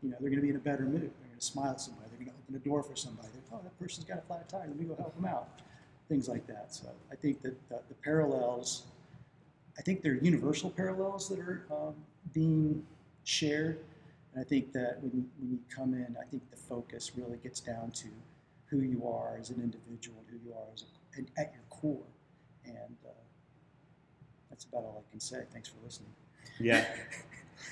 You 0.02 0.10
know, 0.10 0.18
they're 0.20 0.30
going 0.30 0.40
to 0.40 0.46
be 0.46 0.50
in 0.50 0.56
a 0.56 0.60
better 0.60 0.84
mood. 0.84 1.02
They're 1.02 1.28
going 1.28 1.40
to 1.40 1.46
smile 1.46 1.72
at 1.72 1.82
somebody. 1.82 2.08
They're 2.10 2.26
going 2.26 2.32
to 2.32 2.44
open 2.44 2.56
a 2.56 2.60
door 2.60 2.84
for 2.84 2.96
somebody. 2.96 3.28
They're, 3.34 3.60
oh, 3.60 3.62
that 3.64 3.78
person's 3.80 4.06
got 4.06 4.20
a 4.20 4.22
flat 4.22 4.48
tire. 4.48 4.66
Let 4.68 4.78
me 4.78 4.86
go 4.86 4.96
help 4.96 5.16
them 5.16 5.26
out. 5.26 5.50
Things 6.08 6.28
like 6.28 6.48
that. 6.48 6.74
So 6.74 6.88
I 7.12 7.16
think 7.16 7.42
that 7.42 7.70
the, 7.70 7.80
the 7.90 7.96
parallels, 7.96 8.84
I 9.78 9.82
think 9.82 10.02
they're 10.02 10.16
universal 10.16 10.70
parallels 10.70 11.30
that 11.30 11.40
are 11.40 11.66
um, 11.72 11.96
being 12.34 12.86
shared. 13.24 13.80
And 14.34 14.42
I 14.42 14.48
think 14.48 14.72
that 14.74 15.00
when, 15.02 15.30
when 15.40 15.52
you 15.52 15.60
come 15.74 15.94
in, 15.94 16.16
I 16.20 16.26
think 16.26 16.50
the 16.50 16.58
focus 16.58 17.12
really 17.16 17.38
gets 17.38 17.60
down 17.60 17.92
to 17.92 18.08
who 18.70 18.82
you 18.82 19.06
are 19.08 19.38
as 19.40 19.50
an 19.50 19.62
individual, 19.62 20.18
and 20.20 20.40
who 20.40 20.50
you 20.50 20.56
are 20.56 20.66
as 20.74 20.84
a, 21.18 21.40
at 21.40 21.54
your 21.54 21.64
core. 21.70 22.06
And 22.66 22.98
uh, 23.06 23.12
that's 24.50 24.66
about 24.66 24.84
all 24.84 25.04
I 25.08 25.12
can 25.12 25.20
say. 25.20 25.44
Thanks 25.52 25.70
for 25.70 25.78
listening. 25.84 26.12
Yeah. 26.60 26.86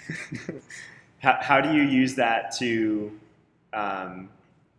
how, 1.20 1.38
how 1.42 1.62
do 1.62 1.74
you 1.74 1.84
use 1.84 2.16
that 2.16 2.56
to 2.58 3.12
um, 3.74 4.30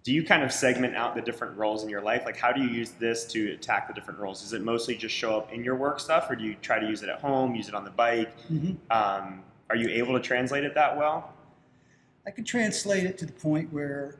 do 0.04 0.12
you 0.14 0.24
kind 0.24 0.42
of 0.42 0.52
segment 0.52 0.96
out 0.96 1.14
the 1.14 1.20
different 1.20 1.56
roles 1.56 1.82
in 1.82 1.88
your 1.90 2.00
life? 2.00 2.22
Like 2.24 2.36
how 2.36 2.52
do 2.52 2.62
you 2.62 2.68
use 2.68 2.92
this 2.92 3.26
to 3.26 3.52
attack 3.52 3.88
the 3.88 3.94
different 3.94 4.18
roles? 4.18 4.42
Is 4.42 4.52
it 4.52 4.62
mostly 4.62 4.96
just 4.96 5.14
show 5.14 5.36
up 5.36 5.52
in 5.52 5.62
your 5.62 5.76
work 5.76 6.00
stuff 6.00 6.30
or 6.30 6.36
do 6.36 6.44
you 6.44 6.56
try 6.62 6.78
to 6.78 6.86
use 6.86 7.02
it 7.02 7.08
at 7.08 7.20
home 7.20 7.54
use 7.54 7.68
it 7.68 7.74
on 7.74 7.84
the 7.84 7.90
bike? 7.90 8.34
Mm-hmm. 8.50 8.72
um, 8.90 9.42
are 9.70 9.76
you 9.76 9.88
able 9.88 10.14
to 10.14 10.20
translate 10.20 10.64
it 10.64 10.74
that 10.74 10.96
well? 10.96 11.34
I 12.26 12.30
could 12.30 12.46
translate 12.46 13.04
it 13.04 13.18
to 13.18 13.26
the 13.26 13.32
point 13.32 13.70
where 13.72 14.16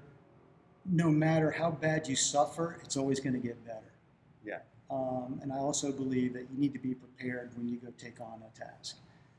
no 0.85 1.11
matter 1.11 1.51
how 1.51 1.71
bad 1.71 2.07
you 2.07 2.17
suffer 2.17 2.79
it's 2.83 2.97
always 2.97 3.21
going 3.21 3.35
to 3.35 3.41
get 3.41 3.65
better. 3.65 3.93
Yeah. 4.45 4.59
Um, 4.91 5.39
and 5.43 5.53
i 5.53 5.57
also 5.57 5.93
believe 5.93 6.33
that 6.35 6.47
you 6.51 6.59
need 6.59 6.73
to 6.73 6.79
be 6.79 6.95
prepared 6.95 7.57
when 7.57 7.69
you 7.69 7.77
go 7.77 7.89
take 7.99 8.21
on 8.21 8.43
a 8.43 8.59
task 8.59 8.97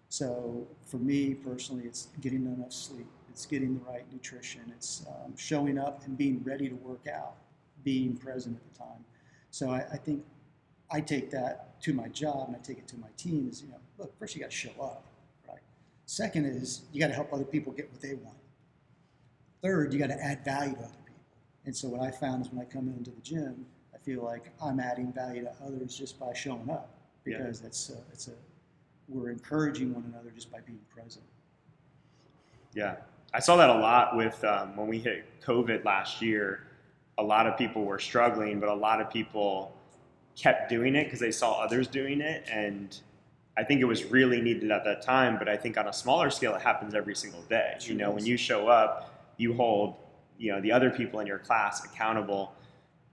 so 0.09 0.67
for 0.85 0.97
me 0.97 1.35
personally, 1.35 1.83
it's 1.85 2.07
getting 2.19 2.45
enough 2.45 2.73
sleep. 2.73 3.07
It's 3.29 3.45
getting 3.45 3.75
the 3.75 3.85
right 3.85 4.11
nutrition. 4.11 4.61
It's 4.75 5.05
um, 5.07 5.37
showing 5.37 5.77
up 5.77 6.05
and 6.05 6.17
being 6.17 6.43
ready 6.43 6.67
to 6.67 6.75
work 6.75 7.05
out, 7.07 7.35
being 7.83 8.17
present 8.17 8.57
at 8.57 8.73
the 8.73 8.79
time. 8.79 9.05
So 9.51 9.69
I, 9.69 9.85
I, 9.93 9.97
think 9.97 10.25
I 10.91 10.99
take 10.99 11.29
that 11.31 11.79
to 11.83 11.93
my 11.93 12.07
job 12.09 12.47
and 12.47 12.55
I 12.55 12.59
take 12.59 12.79
it 12.79 12.87
to 12.89 12.97
my 12.97 13.07
team. 13.17 13.47
Is 13.49 13.61
you 13.61 13.69
know, 13.69 13.77
look, 13.99 14.17
first 14.19 14.35
you 14.35 14.41
got 14.41 14.49
to 14.49 14.55
show 14.55 14.71
up, 14.81 15.05
right? 15.47 15.59
Second 16.07 16.45
is 16.45 16.81
you 16.91 16.99
got 16.99 17.07
to 17.07 17.13
help 17.13 17.31
other 17.31 17.45
people 17.45 17.71
get 17.71 17.89
what 17.91 18.01
they 18.01 18.15
want. 18.15 18.37
Third, 19.61 19.93
you 19.93 19.99
got 19.99 20.07
to 20.07 20.21
add 20.21 20.43
value 20.43 20.73
to 20.73 20.79
other 20.79 20.87
people. 21.05 21.23
And 21.65 21.75
so 21.75 21.87
what 21.87 22.01
I 22.01 22.09
found 22.09 22.45
is 22.45 22.51
when 22.51 22.65
I 22.65 22.65
come 22.65 22.87
into 22.87 23.11
the 23.11 23.21
gym, 23.21 23.65
I 23.93 23.99
feel 23.99 24.23
like 24.23 24.51
I'm 24.61 24.79
adding 24.79 25.13
value 25.13 25.43
to 25.43 25.53
others 25.63 25.95
just 25.95 26.19
by 26.19 26.33
showing 26.33 26.69
up 26.69 26.89
because 27.23 27.61
yeah. 27.61 27.67
it's 27.67 27.89
a, 27.89 27.97
it's 28.11 28.27
a 28.27 28.33
we're 29.09 29.31
encouraging 29.31 29.93
one 29.93 30.05
another 30.13 30.31
just 30.31 30.51
by 30.51 30.59
being 30.61 30.79
present. 30.93 31.25
Yeah, 32.73 32.97
I 33.33 33.39
saw 33.39 33.57
that 33.57 33.69
a 33.69 33.73
lot 33.73 34.15
with 34.15 34.43
um, 34.43 34.75
when 34.75 34.87
we 34.87 34.99
hit 34.99 35.25
COVID 35.41 35.83
last 35.83 36.21
year. 36.21 36.67
A 37.17 37.23
lot 37.23 37.47
of 37.47 37.57
people 37.57 37.83
were 37.83 37.99
struggling, 37.99 38.59
but 38.59 38.69
a 38.69 38.73
lot 38.73 39.01
of 39.01 39.09
people 39.09 39.75
kept 40.35 40.69
doing 40.69 40.95
it 40.95 41.05
because 41.05 41.19
they 41.19 41.31
saw 41.31 41.59
others 41.59 41.87
doing 41.87 42.21
it, 42.21 42.47
and 42.49 42.97
I 43.57 43.63
think 43.63 43.81
it 43.81 43.85
was 43.85 44.05
really 44.05 44.39
needed 44.39 44.71
at 44.71 44.85
that 44.85 45.01
time. 45.01 45.37
But 45.37 45.49
I 45.49 45.57
think 45.57 45.77
on 45.77 45.87
a 45.87 45.93
smaller 45.93 46.29
scale, 46.29 46.55
it 46.55 46.61
happens 46.61 46.93
every 46.93 47.15
single 47.15 47.41
day. 47.43 47.75
You 47.81 47.95
know, 47.95 48.09
is. 48.09 48.15
when 48.15 48.25
you 48.25 48.37
show 48.37 48.67
up, 48.67 49.33
you 49.37 49.53
hold 49.53 49.95
you 50.37 50.51
know 50.51 50.61
the 50.61 50.71
other 50.71 50.89
people 50.89 51.19
in 51.19 51.27
your 51.27 51.39
class 51.39 51.83
accountable. 51.83 52.53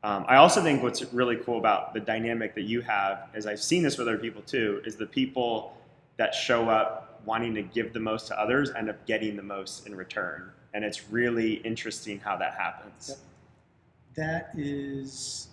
Um, 0.03 0.25
I 0.29 0.37
also 0.37 0.63
think 0.63 0.83
what's 0.83 1.03
really 1.13 1.37
cool 1.37 1.59
about 1.59 1.93
the 1.93 1.99
dynamic 1.99 2.55
that 2.55 2.63
you 2.63 2.81
have, 2.83 3.29
as 3.35 3.47
I've 3.47 3.61
seen 3.61 3.83
this 3.83 3.99
with 3.99 4.07
other 4.07 4.19
people 4.19 4.43
too, 4.43 4.81
is 4.85 4.95
the 4.95 5.07
people 5.07 5.77
that 6.17 6.35
show 6.35 6.69
up 6.69 7.21
wanting 7.25 7.55
to 7.55 7.63
give 7.63 7.93
the 7.93 8.01
most 8.01 8.29
to 8.29 8.41
others 8.41 8.71
end 8.77 8.89
up 8.89 9.05
getting 9.07 9.37
the 9.37 9.43
most 9.43 9.87
in 9.87 9.95
return. 9.95 10.51
And 10.75 10.85
it's 10.85 11.11
really 11.11 11.55
interesting 11.55 12.21
how 12.21 12.37
that 12.37 12.55
happens. 12.55 13.17
That 14.15 14.51
is, 14.57 15.49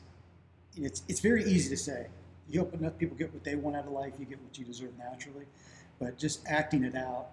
it's, 0.77 1.03
it's 1.07 1.19
very 1.19 1.43
easy 1.43 1.69
to 1.69 1.77
say. 1.77 2.07
You 2.49 2.59
hope 2.59 2.73
enough 2.73 2.97
people 2.97 3.17
get 3.17 3.33
what 3.33 3.43
they 3.43 3.55
want 3.55 3.75
out 3.75 3.85
of 3.85 3.91
life, 3.91 4.13
you 4.19 4.25
get 4.25 4.41
what 4.41 4.57
you 4.57 4.65
deserve 4.65 4.91
naturally. 4.97 5.45
But 5.99 6.17
just 6.17 6.45
acting 6.47 6.83
it 6.83 6.95
out, 6.95 7.27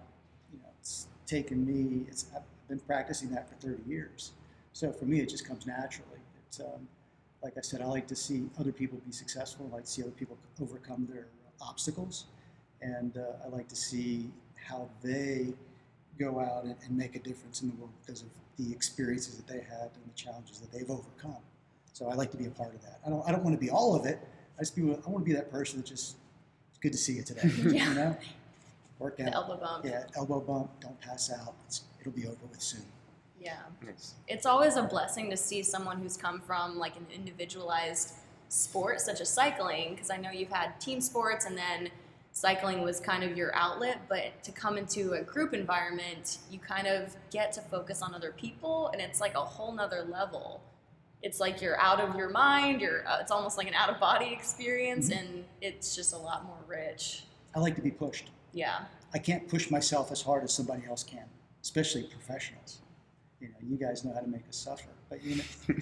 you 0.51 0.59
know, 0.59 0.69
it's 0.79 1.07
taken 1.25 1.65
me, 1.65 2.05
it's, 2.07 2.25
I've 2.35 2.43
been 2.67 2.79
practicing 2.79 3.29
that 3.31 3.49
for 3.49 3.55
30 3.55 3.83
years. 3.87 4.31
So 4.73 4.91
for 4.91 5.05
me, 5.05 5.19
it 5.19 5.29
just 5.29 5.47
comes 5.47 5.67
naturally. 5.67 6.19
It's, 6.47 6.59
um, 6.59 6.87
like 7.43 7.57
I 7.57 7.61
said, 7.61 7.81
I 7.81 7.85
like 7.85 8.07
to 8.07 8.15
see 8.15 8.43
other 8.59 8.71
people 8.71 8.99
be 9.05 9.11
successful. 9.11 9.67
I 9.71 9.75
like 9.77 9.85
to 9.85 9.91
see 9.91 10.01
other 10.01 10.11
people 10.11 10.37
overcome 10.61 11.07
their 11.11 11.27
obstacles. 11.59 12.25
And 12.81 13.17
uh, 13.17 13.45
I 13.45 13.49
like 13.49 13.67
to 13.69 13.75
see 13.75 14.29
how 14.55 14.89
they 15.03 15.53
go 16.19 16.39
out 16.39 16.63
and, 16.63 16.75
and 16.85 16.97
make 16.97 17.15
a 17.15 17.19
difference 17.19 17.61
in 17.61 17.69
the 17.69 17.75
world 17.75 17.91
because 18.05 18.21
of 18.21 18.27
the 18.57 18.71
experiences 18.71 19.35
that 19.37 19.47
they 19.47 19.59
had 19.59 19.89
and 19.93 20.03
the 20.05 20.15
challenges 20.15 20.59
that 20.59 20.71
they've 20.71 20.89
overcome. 20.89 21.37
So 21.93 22.07
I 22.07 22.13
like 22.15 22.31
to 22.31 22.37
be 22.37 22.45
a 22.45 22.49
part 22.49 22.73
of 22.73 22.81
that. 22.83 22.99
I 23.05 23.09
don't, 23.09 23.27
I 23.27 23.31
don't 23.31 23.43
want 23.43 23.55
to 23.55 23.59
be 23.59 23.69
all 23.69 23.95
of 23.95 24.05
it. 24.05 24.19
I 24.57 24.61
just 24.61 24.75
be, 24.75 24.81
I 24.83 25.09
want 25.09 25.25
to 25.25 25.29
be 25.29 25.33
that 25.33 25.51
person 25.51 25.79
that 25.79 25.85
just, 25.85 26.15
it's 26.69 26.79
good 26.79 26.91
to 26.91 26.97
see 26.97 27.13
you 27.13 27.23
today. 27.23 27.49
Yeah. 27.57 27.87
You 27.89 27.93
know? 27.95 28.17
Work 28.99 29.17
The 29.17 29.33
elbow 29.33 29.57
bump. 29.57 29.83
Yeah, 29.83 30.03
elbow 30.15 30.39
bump, 30.39 30.69
don't 30.79 30.99
pass 31.01 31.31
out. 31.31 31.55
It's, 31.65 31.81
it'll 31.99 32.11
be 32.11 32.27
over 32.27 32.37
with 32.51 32.61
soon. 32.61 32.83
Yeah. 33.39 33.57
Nice. 33.83 34.13
It's 34.27 34.45
always 34.45 34.75
a 34.75 34.83
blessing 34.83 35.31
to 35.31 35.37
see 35.37 35.63
someone 35.63 35.97
who's 35.99 36.15
come 36.15 36.39
from 36.39 36.77
like 36.77 36.95
an 36.95 37.07
individualized 37.13 38.13
sport 38.49 39.01
such 39.01 39.19
as 39.19 39.29
cycling 39.29 39.95
because 39.95 40.11
I 40.11 40.17
know 40.17 40.29
you've 40.29 40.51
had 40.51 40.79
team 40.79 41.01
sports 41.01 41.45
and 41.45 41.57
then 41.57 41.89
cycling 42.33 42.81
was 42.81 42.99
kind 42.99 43.23
of 43.23 43.35
your 43.37 43.53
outlet 43.55 43.99
but 44.07 44.41
to 44.43 44.51
come 44.51 44.77
into 44.77 45.13
a 45.13 45.21
group 45.21 45.53
environment 45.53 46.37
you 46.49 46.57
kind 46.59 46.87
of 46.87 47.15
get 47.31 47.51
to 47.51 47.61
focus 47.61 48.01
on 48.01 48.13
other 48.15 48.31
people 48.37 48.89
and 48.93 49.01
it's 49.01 49.19
like 49.19 49.35
a 49.35 49.39
whole 49.39 49.71
nother 49.73 50.03
level 50.09 50.61
it's 51.21 51.39
like 51.39 51.61
you're 51.61 51.79
out 51.79 51.99
of 51.99 52.15
your 52.15 52.29
mind 52.29 52.79
you're 52.81 53.05
uh, 53.07 53.17
it's 53.19 53.31
almost 53.31 53.57
like 53.57 53.67
an 53.67 53.73
out 53.73 53.89
of 53.89 53.99
body 53.99 54.31
experience 54.33 55.09
Mhm. 55.09 55.19
and 55.19 55.45
it's 55.61 55.95
just 55.95 56.13
a 56.13 56.17
lot 56.17 56.45
more 56.45 56.57
rich 56.67 57.23
I 57.53 57.59
like 57.59 57.75
to 57.75 57.81
be 57.81 57.91
pushed. 57.91 58.29
yeah 58.53 58.85
I 59.13 59.19
can't 59.19 59.45
push 59.49 59.69
myself 59.69 60.09
as 60.11 60.21
hard 60.21 60.41
as 60.45 60.53
somebody 60.53 60.83
else 60.87 61.03
can, 61.03 61.25
especially 61.61 62.03
professionals. 62.03 62.79
You 63.41 63.49
know, 63.49 63.55
you 63.61 63.75
guys 63.75 64.05
know 64.05 64.13
how 64.13 64.21
to 64.21 64.27
make 64.27 64.47
us 64.47 64.55
suffer, 64.55 64.87
but 65.09 65.21
you 65.21 65.35
know, 65.35 65.43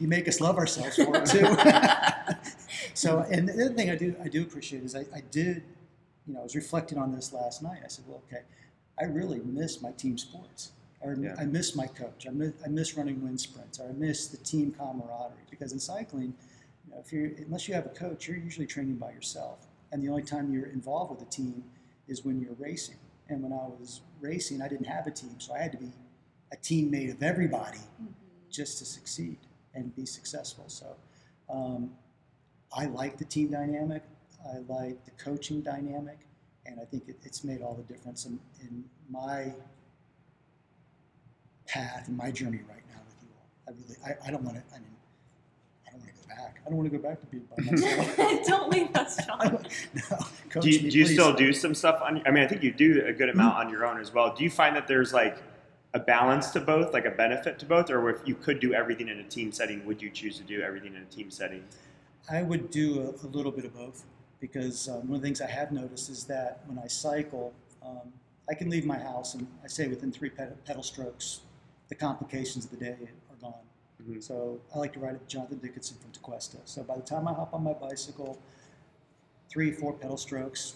you 0.00 0.08
make 0.08 0.26
us 0.26 0.40
love 0.40 0.56
ourselves 0.56 0.96
for 0.96 1.14
it 1.18 1.26
too. 1.26 1.44
so, 2.94 3.26
and 3.30 3.46
the 3.46 3.52
other 3.52 3.74
thing 3.74 3.90
I 3.90 3.94
do 3.96 4.14
I 4.24 4.28
do 4.28 4.40
appreciate 4.40 4.84
is 4.84 4.94
I, 4.94 5.00
I 5.14 5.20
did, 5.30 5.62
you 6.26 6.34
know, 6.34 6.40
I 6.40 6.42
was 6.42 6.54
reflecting 6.54 6.98
on 6.98 7.12
this 7.12 7.32
last 7.32 7.62
night. 7.62 7.80
I 7.84 7.88
said, 7.88 8.04
well, 8.06 8.22
okay, 8.28 8.42
I 9.00 9.04
really 9.04 9.40
miss 9.40 9.82
my 9.82 9.92
team 9.92 10.16
sports. 10.18 10.72
Or 11.00 11.14
Yeah. 11.14 11.34
I 11.38 11.46
miss 11.46 11.74
my 11.74 11.86
coach. 11.86 12.26
I 12.28 12.30
miss, 12.30 12.52
I 12.64 12.68
miss 12.68 12.96
running 12.96 13.22
wind 13.22 13.40
sprints. 13.40 13.80
Or 13.80 13.88
I 13.88 13.92
miss 13.92 14.28
the 14.28 14.36
team 14.36 14.72
camaraderie 14.72 15.46
because 15.50 15.72
in 15.72 15.80
cycling, 15.80 16.34
you 16.86 16.94
know, 16.94 17.00
if 17.00 17.12
you're 17.12 17.30
unless 17.44 17.66
you 17.68 17.74
have 17.74 17.86
a 17.86 17.90
coach, 17.90 18.28
you're 18.28 18.36
usually 18.36 18.66
training 18.66 18.96
by 18.96 19.10
yourself, 19.12 19.66
and 19.90 20.02
the 20.02 20.08
only 20.08 20.22
time 20.22 20.52
you're 20.52 20.66
involved 20.66 21.10
with 21.10 21.22
a 21.26 21.30
team 21.30 21.64
is 22.08 22.24
when 22.24 22.40
you're 22.40 22.56
racing. 22.58 22.96
And 23.28 23.42
when 23.42 23.52
I 23.52 23.66
was 23.80 24.00
racing, 24.20 24.60
I 24.62 24.68
didn't 24.68 24.86
have 24.86 25.06
a 25.06 25.10
team, 25.10 25.38
so 25.38 25.54
I 25.54 25.58
had 25.58 25.72
to 25.72 25.78
be 25.78 25.90
a 26.52 26.56
teammate 26.56 27.10
of 27.10 27.22
everybody 27.22 27.78
just 28.50 28.78
to 28.78 28.84
succeed 28.84 29.38
and 29.74 29.94
be 29.96 30.04
successful. 30.04 30.64
So 30.68 30.96
um, 31.48 31.90
I 32.76 32.86
like 32.86 33.16
the 33.16 33.24
team 33.24 33.50
dynamic. 33.50 34.02
I 34.46 34.58
like 34.68 35.04
the 35.04 35.10
coaching 35.12 35.60
dynamic, 35.60 36.18
and 36.66 36.80
I 36.80 36.84
think 36.84 37.04
it, 37.08 37.16
it's 37.22 37.44
made 37.44 37.62
all 37.62 37.74
the 37.74 37.92
difference 37.92 38.26
in, 38.26 38.38
in 38.60 38.84
my 39.10 39.52
path 41.66 42.08
and 42.08 42.16
my 42.16 42.30
journey 42.30 42.60
right 42.68 42.82
now 42.88 43.00
with 43.06 43.16
you 43.22 43.28
all. 43.36 43.46
I 43.68 43.70
really, 43.70 43.96
I, 44.04 44.28
I 44.28 44.30
don't 44.30 44.42
want 44.42 44.56
to. 44.56 44.74
I 44.74 44.78
mean, 44.78 44.88
I 45.86 45.92
don't 45.92 46.00
want 46.00 46.10
to 46.10 46.20
go 46.20 46.28
back. 46.28 46.60
I 46.64 46.68
don't 46.68 46.78
want 46.78 46.90
to 46.92 46.98
go 46.98 47.02
back 47.02 47.20
to 47.20 47.26
being 47.26 47.48
by 47.56 47.62
myself. 47.70 48.46
don't 48.46 48.70
leave 48.70 48.96
us 48.96 49.18
I 49.20 49.24
John 49.24 49.38
don't- 49.38 49.68
no, 50.10 50.16
coach 50.50 50.62
Do 50.62 50.70
you, 50.70 50.82
me, 50.82 50.90
do 50.90 50.98
you 50.98 51.06
still 51.06 51.32
do 51.32 51.52
some 51.52 51.74
stuff 51.74 52.00
on? 52.02 52.22
I 52.26 52.30
mean, 52.30 52.42
I 52.44 52.48
think 52.48 52.62
you 52.62 52.72
do 52.72 53.04
a 53.06 53.12
good 53.12 53.28
amount 53.28 53.54
mm-hmm. 53.54 53.66
on 53.66 53.72
your 53.72 53.86
own 53.86 54.00
as 54.00 54.12
well. 54.12 54.34
Do 54.34 54.44
you 54.44 54.50
find 54.50 54.74
that 54.76 54.88
there's 54.88 55.12
like 55.12 55.38
a 55.94 55.98
balance 55.98 56.50
to 56.50 56.60
both, 56.60 56.92
like 56.92 57.04
a 57.04 57.10
benefit 57.10 57.58
to 57.60 57.66
both, 57.66 57.90
or 57.90 58.08
if 58.10 58.20
you 58.26 58.34
could 58.34 58.60
do 58.60 58.72
everything 58.74 59.08
in 59.08 59.18
a 59.18 59.24
team 59.24 59.52
setting, 59.52 59.84
would 59.86 60.00
you 60.00 60.10
choose 60.10 60.38
to 60.38 60.44
do 60.44 60.62
everything 60.62 60.94
in 60.94 61.02
a 61.02 61.06
team 61.06 61.30
setting? 61.30 61.62
I 62.30 62.42
would 62.42 62.70
do 62.70 63.00
a, 63.22 63.26
a 63.26 63.28
little 63.28 63.52
bit 63.52 63.64
of 63.64 63.74
both 63.74 64.04
because 64.42 64.88
um, 64.88 65.06
one 65.08 65.14
of 65.14 65.22
the 65.22 65.26
things 65.28 65.40
I 65.40 65.46
have 65.46 65.70
noticed 65.70 66.10
is 66.10 66.24
that 66.24 66.62
when 66.66 66.76
I 66.76 66.88
cycle, 66.88 67.54
um, 67.80 68.12
I 68.50 68.54
can 68.54 68.68
leave 68.68 68.84
my 68.84 68.98
house 68.98 69.34
and 69.34 69.46
I 69.64 69.68
say 69.68 69.86
within 69.86 70.10
three 70.10 70.30
pedal, 70.30 70.56
pedal 70.66 70.82
strokes, 70.82 71.40
the 71.88 71.94
complications 71.94 72.64
of 72.64 72.72
the 72.72 72.76
day 72.76 72.96
are 73.30 73.36
gone. 73.40 73.64
Mhm. 74.02 74.20
So 74.20 74.60
I 74.74 74.78
like 74.78 74.92
to 74.94 74.98
ride 74.98 75.12
with 75.12 75.28
Jonathan 75.28 75.58
Dickinson 75.58 75.96
from 75.98 76.10
Tequesta. 76.10 76.58
So 76.64 76.82
by 76.82 76.96
the 76.96 77.02
time 77.02 77.28
I 77.28 77.32
hop 77.32 77.54
on 77.54 77.62
my 77.62 77.72
bicycle, 77.72 78.36
three, 79.48 79.70
four 79.70 79.92
pedal 79.92 80.16
strokes, 80.16 80.74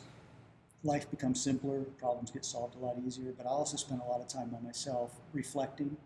life 0.84 1.10
becomes 1.10 1.42
simpler, 1.42 1.82
problems 1.98 2.30
get 2.30 2.44
solved 2.44 2.76
a 2.76 2.78
lot 2.78 2.96
easier. 3.04 3.32
But 3.36 3.46
I 3.46 3.50
also 3.50 3.76
spend 3.76 4.00
a 4.00 4.04
lot 4.04 4.20
of 4.20 4.28
time 4.28 4.48
by 4.50 4.60
myself 4.60 5.18
reflecting 5.32 5.96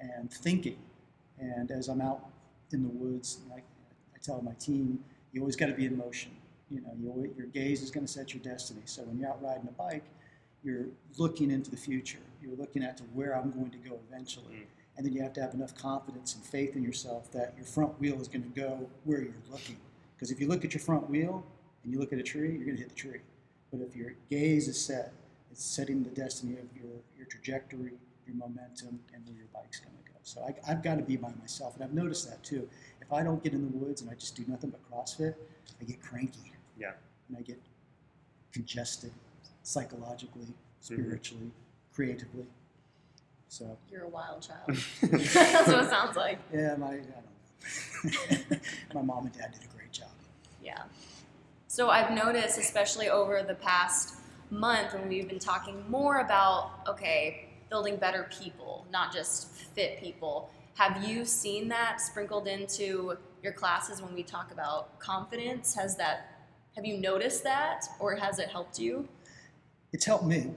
and 0.00 0.32
thinking. 0.32 0.78
And 1.38 1.70
as 1.70 1.88
I'm 1.88 2.00
out 2.00 2.30
in 2.72 2.82
the 2.82 2.88
woods, 2.88 3.40
like 3.50 3.64
I 4.14 4.18
tell 4.22 4.40
my 4.40 4.54
team, 4.54 5.04
you 5.32 5.42
always 5.42 5.56
got 5.56 5.66
to 5.66 5.74
be 5.74 5.84
in 5.84 5.98
motion. 5.98 6.30
You 6.70 6.80
know, 6.82 6.94
you 6.98 7.34
your 7.36 7.46
gaze 7.48 7.82
is 7.82 7.90
going 7.90 8.06
to 8.06 8.12
set 8.12 8.32
your 8.32 8.42
destiny. 8.42 8.82
So 8.84 9.02
when 9.02 9.18
you're 9.18 9.28
out 9.28 9.42
riding 9.42 9.68
a 9.68 9.72
bike, 9.72 10.04
you're 10.62 10.86
looking 11.18 11.50
into 11.50 11.70
the 11.70 11.76
future. 11.76 12.18
You're 12.42 12.56
looking 12.56 12.82
at 12.82 12.96
to 12.98 13.02
where 13.04 13.36
I'm 13.36 13.50
going 13.50 13.70
to 13.70 13.78
go 13.78 13.98
eventually. 14.08 14.54
Mm. 14.54 14.66
And 14.96 15.06
then 15.06 15.12
you 15.12 15.22
have 15.22 15.32
to 15.34 15.40
have 15.40 15.54
enough 15.54 15.74
confidence 15.74 16.34
and 16.34 16.44
faith 16.44 16.76
in 16.76 16.82
yourself 16.82 17.32
that 17.32 17.54
your 17.56 17.64
front 17.64 17.98
wheel 18.00 18.20
is 18.20 18.28
going 18.28 18.42
to 18.42 18.60
go 18.60 18.88
where 19.04 19.22
you're 19.22 19.32
looking. 19.50 19.76
Because 20.14 20.30
if 20.30 20.40
you 20.40 20.46
look 20.46 20.64
at 20.64 20.74
your 20.74 20.80
front 20.80 21.08
wheel 21.08 21.44
and 21.82 21.92
you 21.92 21.98
look 21.98 22.12
at 22.12 22.18
a 22.18 22.22
tree, 22.22 22.52
you're 22.52 22.64
going 22.64 22.76
to 22.76 22.82
hit 22.82 22.90
the 22.90 22.94
tree. 22.94 23.20
But 23.72 23.80
if 23.80 23.96
your 23.96 24.14
gaze 24.28 24.68
is 24.68 24.78
set, 24.80 25.12
it's 25.50 25.64
setting 25.64 26.02
the 26.02 26.10
destiny 26.10 26.54
of 26.54 26.68
your, 26.76 26.92
your 27.16 27.26
trajectory, 27.26 27.92
your 28.26 28.36
momentum, 28.36 29.00
and 29.14 29.24
where 29.26 29.36
your 29.36 29.46
bike's 29.54 29.80
going 29.80 29.96
to 30.04 30.12
go. 30.12 30.18
So 30.22 30.42
I, 30.42 30.70
I've 30.70 30.82
got 30.82 30.96
to 30.96 31.02
be 31.02 31.16
by 31.16 31.32
myself. 31.40 31.76
And 31.76 31.84
I've 31.84 31.94
noticed 31.94 32.28
that 32.28 32.42
too. 32.42 32.68
If 33.00 33.12
I 33.12 33.22
don't 33.22 33.42
get 33.42 33.54
in 33.54 33.70
the 33.70 33.76
woods 33.76 34.02
and 34.02 34.10
I 34.10 34.14
just 34.14 34.36
do 34.36 34.44
nothing 34.46 34.70
but 34.70 34.80
CrossFit, 34.90 35.34
I 35.80 35.84
get 35.84 36.02
cranky. 36.02 36.52
Yeah. 36.80 36.92
And 37.28 37.38
I 37.38 37.42
get 37.42 37.60
congested 38.52 39.12
psychologically, 39.62 40.42
mm-hmm. 40.42 40.80
spiritually, 40.80 41.50
creatively. 41.94 42.46
So 43.48 43.76
you're 43.90 44.04
a 44.04 44.08
wild 44.08 44.42
child 44.42 44.68
that's 45.02 45.66
what 45.68 45.84
it 45.84 45.90
sounds 45.90 46.16
like 46.16 46.38
yeah, 46.54 46.76
my 46.76 46.86
I 46.86 46.90
don't 46.92 48.50
know. 48.50 48.56
my 48.94 49.02
mom 49.02 49.26
and 49.26 49.36
dad 49.36 49.52
did 49.52 49.62
a 49.64 49.76
great 49.76 49.90
job. 49.92 50.08
Yeah. 50.62 50.82
So 51.66 51.88
I've 51.88 52.10
noticed, 52.10 52.58
especially 52.58 53.08
over 53.08 53.42
the 53.42 53.54
past 53.54 54.16
month, 54.50 54.92
when 54.92 55.08
we've 55.08 55.28
been 55.28 55.38
talking 55.38 55.88
more 55.88 56.18
about, 56.18 56.70
okay, 56.88 57.48
building 57.70 57.96
better 57.96 58.28
people, 58.30 58.86
not 58.90 59.12
just 59.12 59.52
fit 59.52 60.00
people. 60.00 60.50
Have 60.74 61.04
you 61.04 61.24
seen 61.24 61.68
that 61.68 62.00
sprinkled 62.00 62.48
into 62.48 63.16
your 63.42 63.52
classes 63.52 64.02
when 64.02 64.14
we 64.14 64.22
talk 64.22 64.50
about 64.50 64.98
confidence? 64.98 65.74
Has 65.74 65.96
that, 65.96 66.39
have 66.76 66.84
you 66.84 66.98
noticed 66.98 67.42
that 67.44 67.86
or 67.98 68.14
has 68.14 68.38
it 68.38 68.48
helped 68.48 68.78
you? 68.78 69.08
It's 69.92 70.04
helped 70.04 70.24
me 70.24 70.52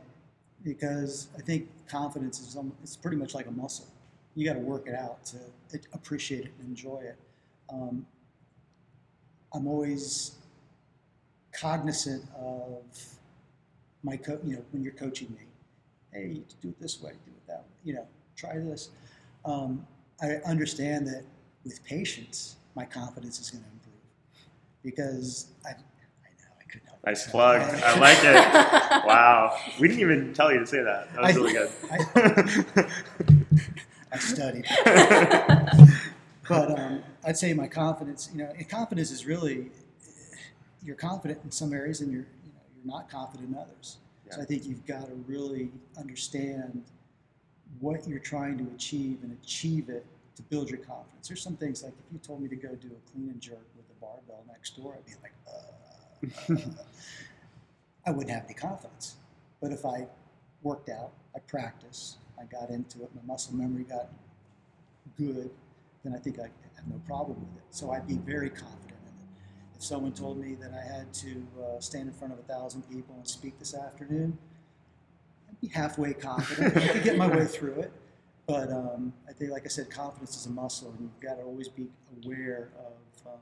because 0.64 1.28
I 1.38 1.42
think 1.42 1.68
confidence 1.88 2.40
is 2.40 2.58
it's 2.82 2.96
pretty 2.96 3.18
much 3.18 3.34
like 3.34 3.48
a 3.48 3.52
muscle. 3.52 3.88
You 4.36 4.46
got 4.46 4.54
to 4.54 4.60
work 4.60 4.88
it 4.88 4.96
out 4.96 5.26
to 5.26 5.38
appreciate 5.94 6.46
it 6.46 6.52
and 6.60 6.70
enjoy 6.70 7.02
it. 7.02 7.18
Um, 7.70 8.06
I'm 9.54 9.68
always 9.68 10.36
cognizant 11.52 12.24
of 12.36 12.84
my 14.04 14.18
co- 14.18 14.40
you 14.44 14.56
know 14.56 14.66
when 14.72 14.84
you're 14.84 14.94
coaching 14.94 15.30
me. 15.32 15.46
Hey, 16.12 16.42
do 16.62 16.70
it 16.70 16.80
this 16.80 17.02
way, 17.02 17.12
do 17.26 17.32
it 17.32 17.48
that 17.48 17.60
way. 17.60 17.76
You 17.84 17.94
know, 17.96 18.08
try 18.36 18.58
this. 18.60 18.90
Um, 19.46 19.86
I 20.22 20.36
understand 20.46 21.08
that 21.08 21.24
with 21.64 21.84
patience, 21.84 22.58
my 22.76 22.86
confidence 22.86 23.40
is 23.40 23.50
going 23.50 23.64
to 23.64 23.70
improve 23.70 23.94
because 24.84 25.48
I, 25.66 25.70
I 25.70 25.72
know 25.74 25.78
I 26.24 26.28
couldn't 26.30 26.42
help 26.46 26.63
Nice 27.06 27.30
plug. 27.30 27.62
I 27.62 28.00
like 28.00 28.18
it. 28.22 29.06
Wow. 29.06 29.58
We 29.80 29.88
didn't 29.88 30.02
even 30.02 30.34
tell 30.34 30.52
you 30.54 30.60
to 30.60 30.68
say 30.68 30.82
that. 30.84 31.14
That 31.14 31.22
was 31.22 31.36
I- 31.36 31.40
really 31.40 31.54
good. 31.54 32.88
I 34.12 34.18
studied. 34.20 34.66
but 36.48 36.80
um, 36.80 37.04
I'd 37.26 37.38
say 37.38 37.54
my 37.54 37.68
confidence, 37.68 38.30
you 38.34 38.44
know, 38.44 38.54
confidence 38.70 39.12
is 39.12 39.26
really 39.26 39.72
you're 40.84 40.96
confident 40.96 41.40
in 41.44 41.52
some 41.52 41.74
areas 41.74 42.02
and 42.02 42.12
you're 42.12 42.22
you 42.44 42.52
know 42.54 42.62
you're 42.76 42.94
not 42.94 43.10
confident 43.10 43.50
in 43.50 43.58
others. 43.58 43.98
So 44.30 44.42
I 44.42 44.46
think 44.46 44.66
you've 44.66 44.86
got 44.86 45.06
to 45.08 45.14
really 45.28 45.70
understand 45.98 46.84
what 47.80 48.08
you're 48.08 48.20
trying 48.20 48.58
to 48.58 48.64
achieve 48.74 49.20
and 49.24 49.38
achieve 49.44 49.90
it 49.90 50.06
to 50.36 50.42
build 50.44 50.70
your 50.70 50.80
confidence. 50.80 51.28
There's 51.28 51.42
some 51.42 51.56
things 51.56 51.84
like 51.84 51.94
if 51.94 52.14
you 52.14 52.20
told 52.20 52.42
me 52.42 52.48
to 52.50 52.56
go 52.56 52.70
do 52.76 52.88
a 52.88 53.12
clean 53.12 53.30
and 53.30 53.40
jerk 53.40 53.62
with 53.76 53.86
a 53.96 54.02
barbell 54.02 54.44
next 54.48 54.76
door, 54.76 54.96
I'd 54.98 55.06
be 55.06 55.14
like, 55.22 55.34
uh, 55.48 55.52
I 58.06 58.12
wouldn't 58.12 58.32
have 58.32 58.46
any 58.46 58.54
confidence. 58.54 59.16
But 59.62 59.72
if 59.72 59.86
I 59.86 60.08
worked 60.62 60.90
out, 60.90 61.12
I 61.36 61.40
practiced, 61.40 62.18
I 62.40 62.46
got 62.46 62.70
into 62.70 63.04
it, 63.04 63.10
my 63.16 63.22
muscle 63.26 63.56
memory 63.56 63.84
got 63.84 64.10
good, 65.18 65.50
then 66.04 66.14
I 66.14 66.18
think 66.18 66.40
I 66.40 66.50
have 66.76 66.88
no 66.88 67.00
problem 67.06 67.40
with 67.40 67.58
it. 67.58 67.64
So 67.72 67.92
I'd 67.92 68.08
be 68.08 68.18
very 68.18 68.50
confident 68.50 69.00
in 69.02 69.08
it. 69.08 69.78
If 69.78 69.84
someone 69.84 70.14
told 70.14 70.38
me 70.38 70.56
that 70.56 70.72
I 70.74 70.82
had 70.82 71.14
to 71.16 71.48
uh, 71.62 71.80
stand 71.80 72.08
in 72.08 72.14
front 72.14 72.34
of 72.34 72.40
a 72.40 72.44
thousand 72.44 72.84
people 72.90 73.16
and 73.16 73.28
speak 73.28 73.58
this 73.60 73.74
afternoon, 73.74 74.38
I'd 75.50 75.62
be 75.62 75.68
halfway 75.68 76.14
confident. 76.14 76.78
I 76.78 76.88
could 76.90 77.04
get 77.04 77.18
my 77.18 77.28
way 77.28 77.46
through 77.46 77.80
it. 77.82 77.92
But 78.46 78.70
um, 78.72 79.14
I 79.30 79.32
think, 79.32 79.52
like 79.52 79.64
I 79.66 79.70
said, 79.70 79.90
confidence 79.90 80.36
is 80.36 80.46
a 80.48 80.50
muscle, 80.50 80.90
and 80.90 81.00
you've 81.00 81.20
got 81.22 81.36
to 81.36 81.44
always 81.44 81.70
be 81.70 81.88
aware 82.22 82.72
of 82.78 83.34
um, 83.34 83.40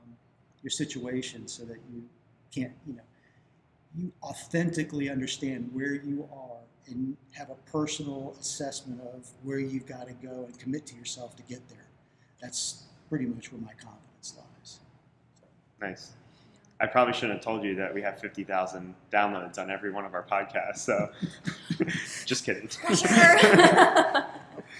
your 0.62 0.70
situation 0.70 1.48
so 1.48 1.64
that 1.64 1.78
you 1.92 2.04
can't, 2.52 2.72
you 2.86 2.94
know, 2.94 3.02
you 3.94 4.12
authentically 4.22 5.10
understand 5.10 5.70
where 5.72 5.94
you 5.94 6.28
are 6.32 6.58
and 6.86 7.16
have 7.32 7.50
a 7.50 7.54
personal 7.70 8.36
assessment 8.40 9.00
of 9.14 9.28
where 9.42 9.58
you've 9.58 9.86
got 9.86 10.06
to 10.06 10.14
go 10.14 10.44
and 10.46 10.58
commit 10.58 10.86
to 10.86 10.96
yourself 10.96 11.36
to 11.36 11.42
get 11.42 11.68
there. 11.68 11.86
That's 12.40 12.84
pretty 13.08 13.26
much 13.26 13.52
where 13.52 13.60
my 13.60 13.72
confidence 13.74 14.34
lies. 14.36 14.80
Nice. 15.80 16.12
I 16.80 16.86
probably 16.86 17.14
shouldn't 17.14 17.34
have 17.34 17.44
told 17.44 17.62
you 17.62 17.76
that 17.76 17.94
we 17.94 18.02
have 18.02 18.18
50,000 18.18 18.94
downloads 19.12 19.58
on 19.58 19.70
every 19.70 19.92
one 19.92 20.04
of 20.04 20.14
our 20.14 20.24
podcasts. 20.24 20.78
So, 20.78 21.10
just 22.26 22.44
kidding. 22.44 22.68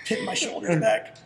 Hit 0.05 0.25
my 0.25 0.35
shoulders 0.35 0.81
back. 0.81 1.17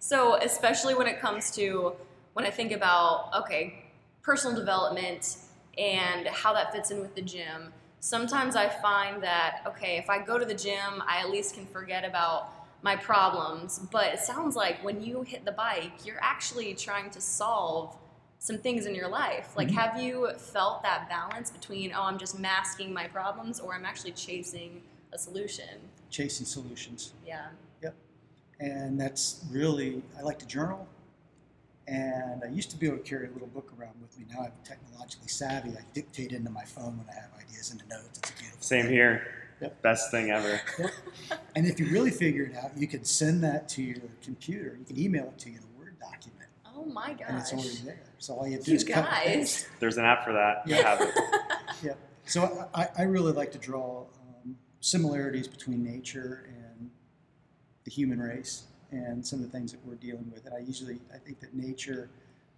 so, 0.00 0.36
especially 0.36 0.94
when 0.94 1.06
it 1.06 1.18
comes 1.18 1.50
to 1.52 1.94
when 2.34 2.44
I 2.44 2.50
think 2.50 2.72
about, 2.72 3.30
okay, 3.34 3.81
personal 4.22 4.56
development 4.56 5.36
and 5.78 6.26
how 6.28 6.52
that 6.52 6.72
fits 6.72 6.90
in 6.90 7.00
with 7.00 7.14
the 7.14 7.22
gym, 7.22 7.72
sometimes 8.00 8.56
I 8.56 8.68
find 8.68 9.22
that, 9.22 9.62
okay, 9.66 9.96
if 9.98 10.08
I 10.08 10.18
go 10.24 10.38
to 10.38 10.44
the 10.44 10.54
gym, 10.54 11.02
I 11.06 11.20
at 11.20 11.30
least 11.30 11.54
can 11.54 11.66
forget 11.66 12.04
about 12.04 12.50
my 12.82 12.96
problems. 12.96 13.78
But 13.90 14.12
it 14.14 14.20
sounds 14.20 14.56
like 14.56 14.82
when 14.84 15.02
you 15.02 15.22
hit 15.22 15.44
the 15.44 15.52
bike, 15.52 16.04
you're 16.04 16.20
actually 16.20 16.74
trying 16.74 17.10
to 17.10 17.20
solve 17.20 17.96
some 18.38 18.58
things 18.58 18.86
in 18.86 18.94
your 18.94 19.08
life. 19.08 19.56
Like, 19.56 19.68
Mhm. 19.68 19.74
have 19.74 20.02
you 20.02 20.32
felt 20.36 20.82
that 20.82 21.08
balance 21.08 21.50
between, 21.50 21.92
oh, 21.94 22.02
I'm 22.02 22.18
just 22.18 22.38
masking 22.38 22.92
my 22.92 23.06
problems 23.06 23.60
or 23.60 23.74
I'm 23.74 23.84
actually 23.84 24.12
chasing 24.12 24.82
a 25.12 25.18
solution? 25.18 25.90
Chasing 26.10 26.44
solutions. 26.44 27.12
Yeah. 27.24 27.50
Yep. 27.82 27.94
And 28.58 29.00
that's 29.00 29.44
really, 29.50 30.02
I 30.18 30.22
like 30.22 30.40
to 30.40 30.46
journal. 30.46 30.88
And 31.88 32.42
I 32.44 32.48
used 32.48 32.70
to 32.70 32.76
be 32.76 32.86
able 32.86 32.98
to 32.98 33.02
carry 33.02 33.26
a 33.26 33.30
little 33.32 33.48
book 33.48 33.72
around 33.78 33.94
with 34.00 34.16
me. 34.18 34.24
Now 34.32 34.42
I'm 34.44 34.52
technologically 34.64 35.28
savvy. 35.28 35.70
I 35.70 35.82
dictate 35.94 36.32
into 36.32 36.50
my 36.50 36.64
phone 36.64 36.96
when 36.98 37.06
I 37.10 37.14
have 37.14 37.30
ideas 37.38 37.72
into 37.72 37.86
notes. 37.88 38.18
It's 38.18 38.30
a 38.30 38.32
beautiful 38.34 38.58
thing. 38.60 38.62
Same 38.62 38.82
thing. 38.84 38.92
here. 38.92 39.26
Yep. 39.60 39.82
Best 39.82 40.10
thing 40.10 40.30
ever. 40.30 40.60
And 41.54 41.66
if 41.66 41.78
you 41.78 41.86
really 41.90 42.10
figure 42.10 42.44
it 42.44 42.56
out, 42.56 42.70
you 42.76 42.86
can 42.86 43.04
send 43.04 43.44
that 43.44 43.68
to 43.70 43.82
your 43.82 43.98
computer. 44.22 44.76
You 44.78 44.84
can 44.86 44.98
email 44.98 45.24
it 45.24 45.38
to 45.40 45.50
you 45.50 45.58
in 45.58 45.62
a 45.62 45.78
Word 45.78 45.96
document, 46.00 46.48
Oh 46.74 46.84
my 46.86 47.12
gosh. 47.12 47.26
and 47.28 47.38
it's 47.38 47.52
already 47.52 47.76
there. 47.84 48.00
So 48.18 48.34
all 48.34 48.46
you 48.46 48.52
have 48.54 48.60
to 48.60 48.66
do 48.66 48.70
You 48.72 48.76
is 48.76 48.84
cut 48.84 48.96
and 49.26 49.40
guys. 49.40 49.66
There's 49.80 49.98
an 49.98 50.04
app 50.06 50.24
for 50.24 50.32
that. 50.32 50.62
Yeah. 50.66 50.76
Have 50.88 51.00
it. 51.02 51.14
Yeah. 51.82 51.92
So 52.26 52.68
I, 52.74 52.88
I 52.96 53.02
really 53.02 53.32
like 53.32 53.50
to 53.52 53.58
draw 53.58 54.06
um, 54.44 54.56
similarities 54.80 55.46
between 55.48 55.82
nature 55.84 56.44
and 56.48 56.90
the 57.84 57.90
human 57.90 58.20
race 58.20 58.64
and 58.92 59.26
some 59.26 59.40
of 59.40 59.46
the 59.46 59.50
things 59.50 59.72
that 59.72 59.84
we're 59.84 59.96
dealing 59.96 60.30
with. 60.32 60.44
And 60.46 60.54
I 60.54 60.58
usually, 60.58 61.00
I 61.12 61.18
think 61.18 61.40
that 61.40 61.54
nature, 61.54 62.10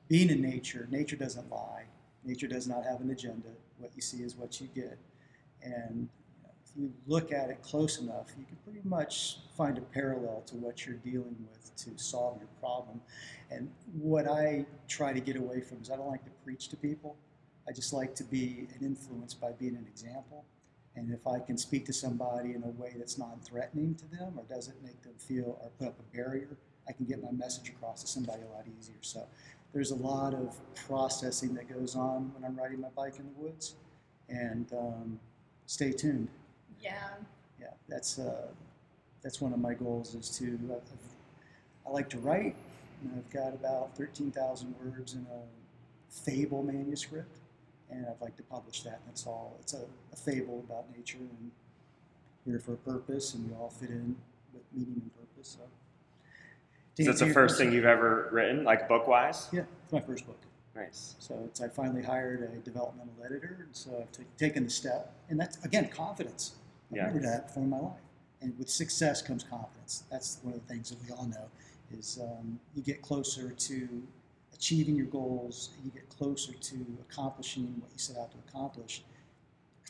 being 0.08 0.28
in 0.28 0.42
nature, 0.42 0.86
nature 0.90 1.16
doesn't 1.16 1.48
lie. 1.50 1.84
Nature 2.24 2.48
does 2.48 2.66
not 2.66 2.84
have 2.84 3.00
an 3.00 3.10
agenda. 3.10 3.48
What 3.78 3.92
you 3.94 4.02
see 4.02 4.18
is 4.18 4.34
what 4.36 4.60
you 4.60 4.68
get. 4.74 4.98
And 5.62 6.08
if 6.64 6.76
you 6.76 6.92
look 7.06 7.32
at 7.32 7.50
it 7.50 7.62
close 7.62 7.98
enough, 8.00 8.26
you 8.36 8.44
can 8.44 8.56
pretty 8.64 8.86
much 8.86 9.38
find 9.56 9.78
a 9.78 9.80
parallel 9.80 10.42
to 10.46 10.56
what 10.56 10.84
you're 10.84 10.96
dealing 10.96 11.36
with 11.50 11.74
to 11.76 11.90
solve 11.96 12.38
your 12.38 12.48
problem. 12.60 13.00
And 13.50 13.70
what 13.96 14.26
I 14.26 14.66
try 14.88 15.12
to 15.12 15.20
get 15.20 15.36
away 15.36 15.60
from 15.60 15.82
is 15.82 15.90
I 15.90 15.96
don't 15.96 16.08
like 16.08 16.24
to 16.24 16.30
preach 16.44 16.68
to 16.68 16.76
people. 16.76 17.16
I 17.68 17.72
just 17.72 17.92
like 17.92 18.14
to 18.16 18.24
be 18.24 18.66
an 18.74 18.84
influence 18.84 19.34
by 19.34 19.52
being 19.52 19.76
an 19.76 19.86
example. 19.88 20.44
And 20.96 21.12
if 21.12 21.26
I 21.26 21.38
can 21.40 21.58
speak 21.58 21.84
to 21.86 21.92
somebody 21.92 22.54
in 22.54 22.62
a 22.62 22.68
way 22.80 22.94
that's 22.96 23.18
non-threatening 23.18 23.96
to 23.96 24.06
them 24.16 24.34
or 24.38 24.44
doesn't 24.44 24.80
make 24.82 25.02
them 25.02 25.14
feel 25.18 25.58
or 25.62 25.70
put 25.78 25.88
up 25.88 25.98
a 25.98 26.16
barrier, 26.16 26.56
I 26.88 26.92
can 26.92 27.06
get 27.06 27.22
my 27.22 27.32
message 27.32 27.68
across 27.70 28.02
to 28.02 28.06
somebody 28.06 28.42
a 28.42 28.54
lot 28.54 28.64
easier. 28.78 28.96
So 29.00 29.26
there's 29.72 29.90
a 29.90 29.96
lot 29.96 30.34
of 30.34 30.56
processing 30.74 31.54
that 31.54 31.68
goes 31.68 31.96
on 31.96 32.32
when 32.34 32.44
I'm 32.44 32.56
riding 32.56 32.80
my 32.80 32.90
bike 32.94 33.18
in 33.18 33.24
the 33.24 33.42
woods. 33.42 33.74
And 34.28 34.72
um, 34.72 35.20
stay 35.66 35.92
tuned. 35.92 36.28
Yeah. 36.80 37.08
Yeah, 37.60 37.68
that's 37.88 38.18
uh, 38.18 38.48
that's 39.22 39.40
one 39.40 39.52
of 39.52 39.58
my 39.58 39.74
goals 39.74 40.14
is 40.14 40.28
to. 40.38 40.58
I've, 40.70 41.86
I 41.86 41.90
like 41.90 42.08
to 42.10 42.18
write. 42.18 42.56
And 43.02 43.12
I've 43.16 43.30
got 43.30 43.52
about 43.52 43.96
thirteen 43.96 44.30
thousand 44.30 44.74
words 44.82 45.14
in 45.14 45.26
a 45.30 45.40
fable 46.10 46.62
manuscript, 46.62 47.38
and 47.94 48.06
I'd 48.06 48.20
like 48.20 48.36
to 48.36 48.42
publish 48.42 48.82
that. 48.82 49.00
That's 49.06 49.26
all. 49.26 49.56
It's 49.60 49.74
a, 49.74 49.84
a 50.12 50.16
fable 50.16 50.60
about 50.68 50.84
nature 50.96 51.18
and 51.18 51.50
here 52.44 52.58
for 52.58 52.74
a 52.74 52.76
purpose, 52.76 53.34
and 53.34 53.48
we 53.48 53.54
all 53.56 53.70
fit 53.70 53.90
in 53.90 54.16
with 54.52 54.62
meaning 54.72 55.00
and 55.02 55.10
purpose. 55.14 55.56
So. 55.58 55.64
So 56.96 57.04
that's 57.06 57.20
the 57.20 57.30
first 57.30 57.58
thing 57.58 57.72
you've 57.72 57.84
ever 57.86 58.28
written, 58.30 58.62
like 58.62 58.88
book 58.88 59.08
wise? 59.08 59.48
Yeah, 59.52 59.62
it's 59.82 59.92
my 59.92 60.00
first 60.00 60.26
book. 60.26 60.38
Nice. 60.76 61.16
So 61.18 61.36
it's, 61.46 61.60
I 61.60 61.68
finally 61.68 62.02
hired 62.02 62.42
a 62.42 62.56
developmental 62.58 63.14
editor, 63.24 63.58
and 63.60 63.74
so 63.74 63.98
I've 64.00 64.12
t- 64.12 64.22
taken 64.38 64.64
the 64.64 64.70
step, 64.70 65.12
and 65.28 65.38
that's 65.38 65.62
again 65.64 65.88
confidence. 65.88 66.54
I've 66.90 66.96
Yeah. 66.96 67.06
never 67.06 67.18
done 67.20 67.30
that 67.30 67.46
before 67.48 67.62
in 67.64 67.70
my 67.70 67.80
life, 67.80 68.00
and 68.42 68.56
with 68.58 68.68
success 68.70 69.22
comes 69.22 69.42
confidence. 69.42 70.04
That's 70.10 70.38
one 70.42 70.54
of 70.54 70.60
the 70.60 70.72
things 70.72 70.90
that 70.90 70.98
we 71.04 71.10
all 71.12 71.26
know 71.26 71.48
is 71.96 72.20
um, 72.22 72.60
you 72.76 72.82
get 72.82 73.02
closer 73.02 73.50
to 73.50 74.02
achieving 74.54 74.96
your 74.96 75.06
goals, 75.06 75.70
you 75.84 75.90
get 75.90 76.08
closer 76.08 76.52
to 76.52 76.76
accomplishing 77.08 77.74
what 77.80 77.90
you 77.92 77.98
set 77.98 78.16
out 78.16 78.30
to 78.32 78.38
accomplish. 78.48 79.02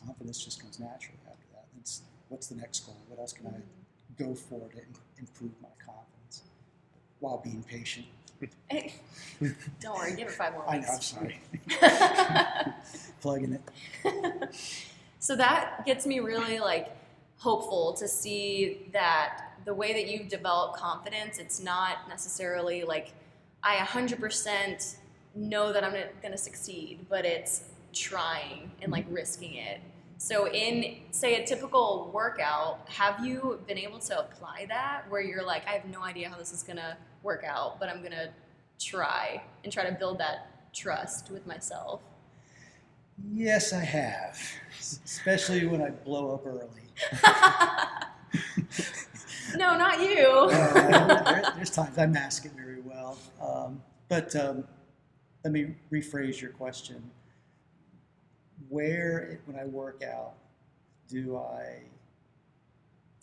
Confidence 0.05 0.45
just 0.45 0.61
comes 0.61 0.81
naturally 0.81 1.19
after 1.31 1.47
that. 1.53 1.67
It's 1.81 2.03
what's 2.29 2.49
the 2.49 2.57
next 2.57 2.81
goal? 2.81 2.97
What 3.09 3.21
else 3.21 3.33
can 3.33 3.47
I 3.47 3.51
mm-hmm. 3.51 4.25
go 4.25 4.35
for 4.35 4.69
to 4.69 4.81
improve 5.19 5.53
my 5.63 5.69
confidence 5.79 6.43
while 7.21 7.41
being 7.43 7.63
patient? 7.63 8.07
Hey, 8.69 8.95
don't 9.81 9.97
worry, 9.97 10.15
give 10.17 10.29
it 10.29 10.35
five 10.35 10.53
more 10.53 10.69
I 10.69 10.79
know. 10.79 10.89
I'm 10.93 11.01
sorry, 11.01 11.41
plugging 13.21 13.59
it. 14.05 14.55
so 15.19 15.37
that 15.37 15.87
gets 15.87 16.07
me 16.07 16.21
really 16.21 16.59
like 16.59 16.91
hopeful 17.39 17.93
to 17.95 18.09
see 18.09 18.89
that 18.93 19.53
the 19.65 19.73
way 19.73 19.93
that 19.93 20.09
you've 20.09 20.29
developed 20.29 20.77
confidence, 20.77 21.39
it's 21.39 21.63
not 21.63 22.09
necessarily 22.09 22.85
like 22.85 23.13
I 23.65 23.77
100% 23.77 24.97
know 25.35 25.73
that 25.73 25.83
I'm 25.83 25.93
going 25.93 26.33
to 26.33 26.39
succeed, 26.39 27.07
but 27.09 27.25
it's 27.25 27.65
trying 27.95 28.71
and 28.83 28.93
like 28.93 29.07
risking 29.09 29.55
it. 29.55 29.81
So, 30.19 30.49
in 30.49 30.99
say 31.11 31.43
a 31.43 31.47
typical 31.47 32.11
workout, 32.15 32.89
have 32.89 33.25
you 33.25 33.61
been 33.67 33.79
able 33.79 33.99
to 34.01 34.21
apply 34.21 34.67
that 34.69 35.03
where 35.09 35.21
you're 35.21 35.45
like, 35.45 35.67
I 35.67 35.73
have 35.73 35.87
no 35.87 36.03
idea 36.03 36.29
how 36.29 36.39
this 36.39 36.53
is 36.53 36.63
going 36.63 36.77
to 36.77 36.97
work 37.23 37.43
out, 37.45 37.81
but 37.81 37.89
I'm 37.89 37.99
going 37.99 38.13
to 38.13 38.31
try 38.79 39.43
and 39.65 39.73
try 39.73 39.89
to 39.89 39.93
build 39.93 40.19
that 40.19 40.73
trust 40.73 41.31
with 41.31 41.47
myself? 41.47 42.01
Yes, 43.33 43.73
I 43.73 43.81
have, 43.81 44.39
especially 45.05 45.67
when 45.67 45.83
I 45.83 45.91
blow 45.91 46.35
up 46.35 46.47
early. 46.47 46.69
no, 49.57 49.77
not 49.77 50.01
you. 50.01 50.51
Uh, 50.53 51.23
there- 51.33 51.53
there's 51.57 51.71
times 51.71 51.97
I 51.99 52.07
mask 52.07 52.45
it 52.45 52.53
very 52.53 52.81
well. 52.81 53.17
Um, 53.41 53.83
but 54.09 54.35
um, 54.37 54.65
let 55.45 55.53
me 55.53 55.75
rephrase 55.93 56.41
your 56.41 56.51
question. 56.51 57.03
Where, 58.69 59.41
when 59.47 59.59
I 59.59 59.65
work 59.67 60.03
out, 60.03 60.35
do 61.09 61.37
I 61.37 61.83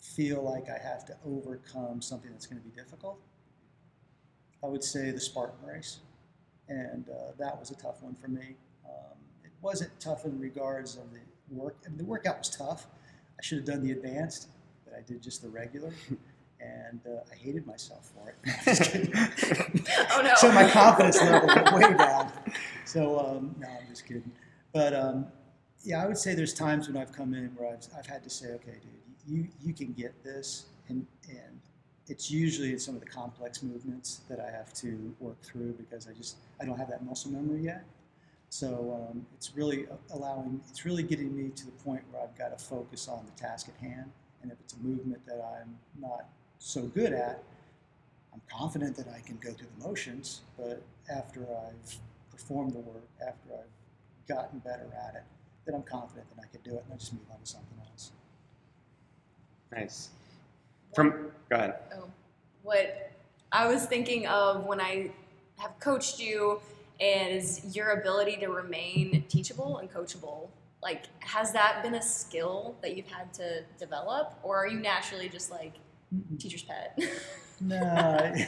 feel 0.00 0.42
like 0.42 0.68
I 0.68 0.78
have 0.82 1.04
to 1.06 1.16
overcome 1.26 2.00
something 2.00 2.30
that's 2.30 2.46
going 2.46 2.60
to 2.60 2.68
be 2.68 2.74
difficult? 2.74 3.18
I 4.62 4.66
would 4.68 4.84
say 4.84 5.10
the 5.10 5.20
Spartan 5.20 5.56
race. 5.66 5.98
And 6.68 7.06
uh, 7.08 7.32
that 7.38 7.58
was 7.58 7.70
a 7.70 7.74
tough 7.76 8.02
one 8.02 8.14
for 8.14 8.28
me. 8.28 8.56
Um, 8.84 9.16
it 9.44 9.50
wasn't 9.60 9.90
tough 10.00 10.24
in 10.24 10.38
regards 10.38 10.96
of 10.96 11.02
the 11.12 11.18
work. 11.54 11.76
I 11.84 11.88
mean, 11.88 11.98
the 11.98 12.04
workout 12.04 12.38
was 12.38 12.48
tough. 12.50 12.86
I 13.38 13.42
should 13.42 13.58
have 13.58 13.66
done 13.66 13.82
the 13.82 13.92
advanced, 13.92 14.48
but 14.92 14.98
I 14.98 15.02
did 15.02 15.22
just 15.22 15.42
the 15.42 15.48
regular 15.48 15.92
and 16.60 17.00
uh, 17.06 17.20
I 17.30 17.34
hated 17.34 17.66
myself 17.66 18.12
for 18.14 18.28
it. 18.30 18.36
No, 18.44 18.52
I'm 18.66 18.66
just 18.76 18.82
kidding. 18.82 19.86
Oh, 20.12 20.22
no. 20.22 20.34
So 20.36 20.52
my 20.52 20.68
confidence 20.70 21.20
level 21.20 21.48
went 21.48 21.72
way 21.72 21.94
down. 21.96 22.32
So 22.84 23.18
um, 23.18 23.54
no, 23.58 23.68
I'm 23.68 23.88
just 23.88 24.06
kidding. 24.06 24.30
But 24.72 24.94
um, 24.94 25.26
yeah, 25.84 26.02
I 26.02 26.06
would 26.06 26.18
say 26.18 26.34
there's 26.34 26.54
times 26.54 26.88
when 26.88 26.96
I've 26.96 27.12
come 27.12 27.34
in 27.34 27.46
where 27.56 27.72
I've, 27.72 27.86
I've 27.98 28.06
had 28.06 28.22
to 28.24 28.30
say, 28.30 28.48
okay, 28.52 28.78
dude, 28.80 28.92
you 29.26 29.48
you 29.60 29.74
can 29.74 29.92
get 29.92 30.22
this, 30.22 30.66
and 30.88 31.06
and 31.28 31.60
it's 32.08 32.30
usually 32.30 32.72
in 32.72 32.78
some 32.78 32.94
of 32.94 33.00
the 33.00 33.06
complex 33.06 33.62
movements 33.62 34.20
that 34.28 34.38
I 34.38 34.50
have 34.50 34.72
to 34.74 35.14
work 35.18 35.40
through 35.42 35.72
because 35.72 36.06
I 36.06 36.12
just 36.12 36.36
I 36.60 36.64
don't 36.64 36.78
have 36.78 36.88
that 36.90 37.04
muscle 37.04 37.32
memory 37.32 37.62
yet. 37.62 37.84
So 38.52 39.08
um, 39.08 39.24
it's 39.34 39.56
really 39.56 39.86
allowing, 40.10 40.60
it's 40.68 40.84
really 40.84 41.02
getting 41.02 41.34
me 41.34 41.48
to 41.56 41.64
the 41.64 41.72
point 41.72 42.02
where 42.10 42.22
I've 42.22 42.36
got 42.36 42.56
to 42.56 42.62
focus 42.62 43.08
on 43.08 43.24
the 43.24 43.32
task 43.40 43.70
at 43.70 43.82
hand. 43.82 44.10
And 44.42 44.50
if 44.50 44.58
it's 44.60 44.74
a 44.74 44.78
movement 44.78 45.24
that 45.26 45.40
I'm 45.40 45.78
not 46.00 46.26
so 46.58 46.82
good 46.82 47.12
at, 47.12 47.42
I'm 48.32 48.40
confident 48.50 48.96
that 48.96 49.08
I 49.08 49.20
can 49.20 49.36
go 49.36 49.52
through 49.52 49.68
the 49.78 49.86
motions. 49.86 50.40
But 50.56 50.82
after 51.10 51.42
I've 51.42 51.96
performed 52.30 52.72
the 52.72 52.80
work, 52.80 53.04
after 53.20 53.54
I've 53.54 54.26
gotten 54.28 54.58
better 54.60 54.88
at 55.08 55.14
it, 55.14 55.22
then 55.64 55.74
I'm 55.74 55.82
confident 55.82 56.26
that 56.34 56.42
I 56.42 56.46
can 56.50 56.60
do 56.62 56.76
it, 56.76 56.82
and 56.84 56.94
I 56.94 56.96
just 56.96 57.12
move 57.12 57.22
on 57.30 57.38
to 57.40 57.46
something 57.46 57.78
else. 57.88 58.12
Nice. 59.70 60.10
From 60.94 61.30
go 61.48 61.56
ahead. 61.56 61.74
Oh, 61.94 62.08
what 62.62 63.12
I 63.52 63.66
was 63.66 63.86
thinking 63.86 64.26
of 64.26 64.64
when 64.64 64.80
I 64.80 65.10
have 65.58 65.78
coached 65.78 66.20
you 66.20 66.60
is 67.00 67.74
your 67.76 67.90
ability 67.90 68.36
to 68.38 68.48
remain 68.48 69.24
teachable 69.28 69.78
and 69.78 69.92
coachable. 69.92 70.48
Like, 70.82 71.04
has 71.20 71.52
that 71.52 71.82
been 71.82 71.94
a 71.94 72.02
skill 72.02 72.76
that 72.82 72.96
you've 72.96 73.06
had 73.06 73.32
to 73.34 73.62
develop, 73.78 74.34
or 74.42 74.56
are 74.56 74.66
you 74.66 74.80
naturally 74.80 75.28
just 75.28 75.50
like 75.50 75.74
Mm-mm. 76.14 76.38
teacher's 76.38 76.62
pet? 76.64 76.98
No. 77.60 78.34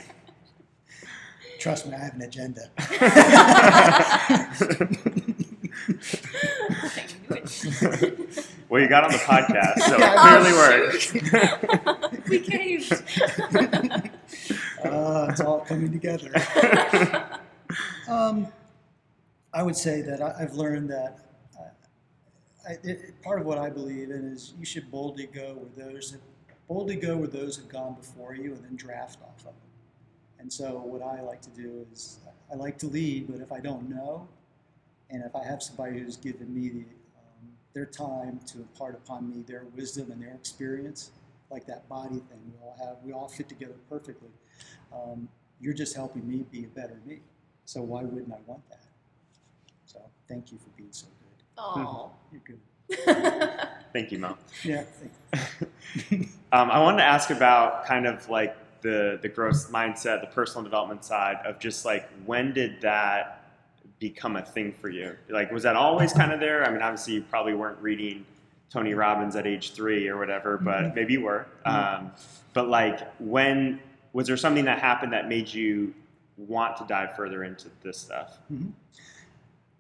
Trust 1.61 1.87
me, 1.87 1.95
I 1.95 1.99
have 1.99 2.15
an 2.15 2.23
agenda. 2.23 2.69
well, 8.69 8.83
you 8.83 8.89
got 8.89 9.05
on 9.05 9.13
the 9.13 9.19
podcast, 9.19 9.79
so 9.79 9.95
it 9.97 10.19
clearly 10.19 10.53
worked. 12.13 12.25
we 12.29 12.41
caved. 12.41 12.93
Uh, 14.85 15.27
it's 15.31 15.41
all 15.41 15.61
coming 15.61 15.93
together. 15.93 16.31
Um, 18.09 18.49
I 19.53 19.63
would 19.63 19.77
say 19.77 20.03
that 20.03 20.21
I, 20.21 20.35
I've 20.43 20.55
learned 20.55 20.91
that 20.91 21.34
It, 22.67 23.21
part 23.23 23.41
of 23.41 23.47
what 23.47 23.59
I 23.59 23.69
believe 23.69 24.11
in 24.11 24.25
is 24.33 24.55
you 24.59 24.65
should 24.65 24.91
boldly 24.91 25.27
go 25.27 25.55
where 25.55 25.87
those 25.93 26.13
that, 26.13 26.21
boldly 26.67 26.97
go 26.97 27.17
where 27.17 27.29
those 27.29 27.57
have 27.57 27.69
gone 27.69 27.95
before 27.95 28.35
you, 28.35 28.55
and 28.55 28.65
then 28.65 28.77
draft 28.77 29.19
off 29.23 29.39
of 29.41 29.45
them. 29.45 29.55
And 30.39 30.53
so, 30.53 30.79
what 30.79 31.03
I 31.03 31.21
like 31.21 31.43
to 31.43 31.51
do 31.51 31.87
is 31.93 32.19
I 32.51 32.55
like 32.55 32.79
to 32.79 32.87
lead, 32.87 33.27
but 33.31 33.41
if 33.41 33.53
I 33.53 33.61
don't 33.61 33.89
know, 33.89 34.29
and 35.11 35.23
if 35.25 35.37
I 35.37 35.45
have 35.45 35.63
somebody 35.63 35.99
who's 35.99 36.17
given 36.17 36.55
me 36.55 36.69
the, 36.71 36.81
um, 36.81 37.49
their 37.75 37.87
time 37.87 38.41
to 38.47 38.59
impart 38.59 38.95
upon 38.95 39.29
me 39.31 39.43
their 39.47 39.65
wisdom 39.77 40.11
and 40.11 40.23
their 40.23 40.35
experience, 40.35 41.11
like 41.51 41.67
that 41.67 41.89
body 41.89 42.17
thing, 42.17 42.41
we 42.47 42.59
all 42.63 42.77
have, 42.79 42.97
we 43.05 43.13
all 43.13 43.29
fit 43.29 43.49
together 43.49 43.77
perfectly. 43.89 44.31
Um, 44.93 45.29
you're 45.61 45.75
just 45.75 45.95
helping 45.95 46.27
me 46.27 46.45
be 46.51 46.65
a 46.65 46.69
better 46.69 46.99
me. 47.07 47.21
So 47.65 47.83
why 47.83 48.03
wouldn't 48.03 48.33
I 48.33 48.39
want 48.47 48.69
that? 48.71 48.85
So 49.87 50.01
thank 50.29 50.53
you 50.53 50.59
for 50.59 50.71
being 50.77 50.93
so 50.93 51.07
good. 51.07 51.24
Oh. 51.59 52.11
You're 52.33 52.43
good. 52.47 53.69
Thank 53.93 54.13
you, 54.13 54.19
Mo. 54.19 54.37
Yeah. 54.63 54.85
Um, 56.53 56.71
I 56.71 56.81
wanted 56.81 56.99
to 56.99 57.05
ask 57.05 57.31
about 57.31 57.85
kind 57.85 58.07
of 58.07 58.29
like 58.29 58.57
the 58.81 59.19
the 59.21 59.29
growth 59.29 59.73
mindset, 59.73 60.21
the 60.21 60.29
personal 60.29 60.63
development 60.63 61.05
side 61.05 61.39
of 61.45 61.59
just 61.59 61.85
like 61.85 62.09
when 62.27 62.53
did 62.53 62.81
that 62.83 63.45
become 63.99 64.37
a 64.37 64.43
thing 64.43 64.73
for 64.73 64.89
you? 64.89 65.17
Like, 65.29 65.51
was 65.51 65.65
that 65.65 65.75
always 65.75 66.13
kind 66.13 66.31
of 66.33 66.39
there? 66.39 66.65
I 66.65 66.71
mean, 66.71 66.81
obviously, 66.81 67.15
you 67.15 67.23
probably 67.23 67.55
weren't 67.55 67.79
reading 67.81 68.25
Tony 68.71 68.95
Robbins 68.95 69.35
at 69.35 69.49
age 69.49 69.73
three 69.73 70.07
or 70.07 70.17
whatever, 70.17 70.57
but 70.59 70.85
Mhm. 70.85 70.95
maybe 70.95 71.13
you 71.15 71.23
were. 71.23 71.47
Um, 71.65 72.13
but 72.53 72.69
like, 72.69 73.01
when 73.19 73.81
was 74.13 74.29
there 74.29 74.37
something 74.37 74.65
that 74.67 74.79
happened 74.79 75.13
that 75.13 75.29
made 75.29 75.53
you 75.53 75.93
want 76.37 76.77
to 76.77 76.85
dive 76.85 77.17
further 77.17 77.43
into 77.43 77.69
this 77.83 77.99
stuff? 77.99 78.39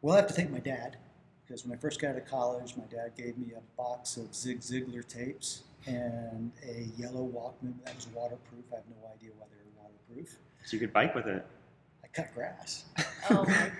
Well, 0.02 0.14
I 0.14 0.18
have 0.18 0.26
to 0.26 0.34
thank 0.34 0.50
my 0.50 0.58
dad 0.58 0.96
because 1.46 1.64
when 1.64 1.76
I 1.76 1.80
first 1.80 2.00
got 2.00 2.10
out 2.10 2.16
of 2.16 2.26
college, 2.26 2.74
my 2.76 2.84
dad 2.84 3.12
gave 3.16 3.36
me 3.36 3.52
a 3.56 3.60
box 3.76 4.16
of 4.16 4.34
Zig 4.34 4.60
Ziglar 4.60 5.06
tapes 5.06 5.62
and 5.86 6.50
a 6.66 6.88
yellow 6.96 7.26
Walkman 7.26 7.74
that 7.84 7.94
was 7.94 8.08
waterproof. 8.14 8.64
I 8.72 8.76
have 8.76 8.84
no 8.88 9.08
idea 9.14 9.30
why 9.36 9.46
they 9.50 9.58
were 9.58 9.82
waterproof. 9.82 10.38
So 10.64 10.74
you 10.74 10.80
could 10.80 10.92
bike 10.92 11.14
with 11.14 11.26
it. 11.26 11.44
I 12.02 12.06
cut 12.08 12.34
grass. 12.34 12.84
oh 13.30 13.44
my 13.44 13.44
gosh. 13.44 13.72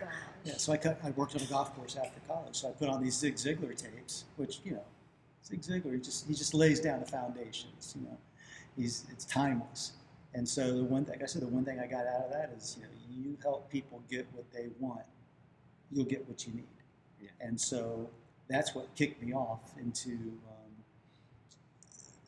Yeah, 0.45 0.57
so 0.59 0.73
I 0.73 0.77
cut. 0.77 0.99
I 1.03 1.11
worked 1.11 1.35
on 1.35 1.41
a 1.41 1.47
golf 1.47 1.75
course 1.75 1.97
after 1.97 2.21
college, 2.29 2.57
so 2.57 2.69
I 2.69 2.73
put 2.73 2.91
on 2.91 3.03
these 3.03 3.15
Zig 3.15 3.37
Ziglar 3.37 3.75
tapes, 3.75 4.25
which 4.37 4.61
you 4.63 4.73
know, 4.73 4.85
Zig 5.43 5.63
Ziglar, 5.63 5.95
he 5.95 6.01
just 6.01 6.29
he 6.29 6.35
just 6.35 6.53
lays 6.53 6.81
down 6.81 7.01
the 7.01 7.07
foundations. 7.07 7.95
You 7.99 8.07
know, 8.07 8.19
he's 8.77 9.07
it's 9.11 9.25
timeless. 9.25 9.93
And 10.35 10.47
so 10.47 10.77
the 10.77 10.85
one, 10.85 11.07
like 11.09 11.23
I 11.23 11.27
said, 11.27 11.43
the 11.43 11.49
one 11.49 11.65
thing 11.65 11.79
I 11.79 11.87
got 11.87 12.07
out 12.07 12.25
of 12.27 12.33
that 12.33 12.53
is, 12.59 12.77
you 12.77 12.83
know, 12.83 12.89
you 13.09 13.39
help 13.41 13.71
people 13.71 14.03
get 14.11 14.27
what 14.33 14.45
they 14.53 14.67
want, 14.81 15.07
you'll 15.91 16.05
get 16.05 16.29
what 16.29 16.47
you 16.47 16.53
need. 16.53 16.67
Yeah. 17.25 17.31
And 17.41 17.61
so 17.61 18.11
that's 18.49 18.75
what 18.75 18.95
kicked 18.95 19.23
me 19.23 19.33
off 19.33 19.73
into 19.79 20.11
um, 20.13 20.73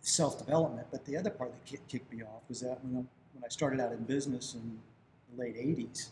self 0.01 0.39
development. 0.39 0.87
But 0.91 1.05
the 1.05 1.17
other 1.17 1.31
part 1.31 1.53
that 1.53 1.89
kicked 1.89 2.13
me 2.13 2.23
off 2.23 2.43
was 2.49 2.61
that 2.61 2.83
when 2.83 2.95
I, 2.97 3.05
when 3.35 3.45
I 3.45 3.49
started 3.49 3.81
out 3.81 3.93
in 3.93 4.05
business 4.05 4.55
in 4.55 4.79
the 5.37 5.43
late 5.43 5.57
'80s, 5.57 6.09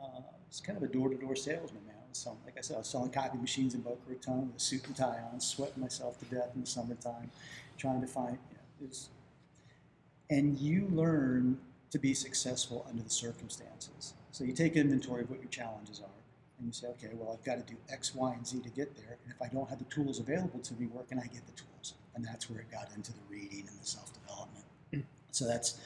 uh, 0.00 0.04
I 0.04 0.20
was 0.48 0.60
kind 0.60 0.76
of 0.76 0.82
a 0.84 0.92
door 0.92 1.08
to 1.08 1.16
door 1.16 1.34
salesman. 1.34 1.84
Man, 1.86 1.96
I 1.98 2.08
was 2.08 2.18
selling, 2.18 2.38
like 2.44 2.56
I 2.58 2.60
said, 2.60 2.76
I 2.76 2.78
was 2.78 2.88
selling 2.88 3.10
copy 3.10 3.38
machines 3.38 3.74
in 3.74 3.80
Boca 3.80 4.00
Raton 4.08 4.46
with 4.46 4.56
a 4.56 4.60
suit 4.60 4.86
and 4.86 4.96
tie 4.96 5.18
on, 5.32 5.40
sweating 5.40 5.80
myself 5.80 6.18
to 6.20 6.24
death 6.26 6.50
in 6.54 6.60
the 6.62 6.66
summertime, 6.66 7.30
trying 7.78 8.00
to 8.00 8.06
find. 8.06 8.38
You 8.80 8.86
know, 8.88 8.92
and 10.30 10.58
you 10.58 10.88
learn 10.90 11.58
to 11.90 11.98
be 11.98 12.14
successful 12.14 12.86
under 12.88 13.02
the 13.02 13.10
circumstances. 13.10 14.14
So 14.30 14.44
you 14.44 14.54
take 14.54 14.76
inventory 14.76 15.22
of 15.22 15.30
what 15.30 15.40
your 15.40 15.50
challenges 15.50 16.00
are, 16.00 16.08
and 16.58 16.66
you 16.66 16.72
say, 16.72 16.86
okay, 16.88 17.10
well, 17.14 17.36
I've 17.36 17.44
got 17.44 17.66
to 17.66 17.72
do 17.72 17.78
X, 17.90 18.14
Y, 18.14 18.32
and 18.32 18.46
Z 18.46 18.60
to 18.60 18.70
get 18.70 18.96
there. 18.96 19.18
And 19.24 19.32
if 19.34 19.42
I 19.42 19.48
don't 19.52 19.68
have 19.68 19.78
the 19.78 19.84
tools 19.86 20.20
available 20.20 20.60
to 20.60 20.74
me, 20.74 20.86
where 20.86 21.04
can 21.04 21.18
I 21.18 21.26
get 21.26 21.46
the 21.46 21.52
tools? 21.52 21.94
And 22.14 22.24
that's 22.24 22.48
where 22.50 22.60
it 22.60 22.70
got 22.70 22.88
into 22.94 23.12
the 23.12 23.20
reading 23.28 23.64
and 23.68 23.80
the 23.80 23.86
self 23.86 24.12
development. 24.12 24.64
So 25.32 25.46
that's, 25.46 25.78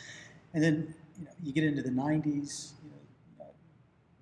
and 0.52 0.62
then 0.62 0.94
you 1.18 1.24
know, 1.24 1.30
you 1.42 1.52
get 1.52 1.64
into 1.64 1.80
the 1.80 1.90
90s, 1.90 2.72
you 2.84 2.90
know, 2.90 3.44
uh, 3.44 3.48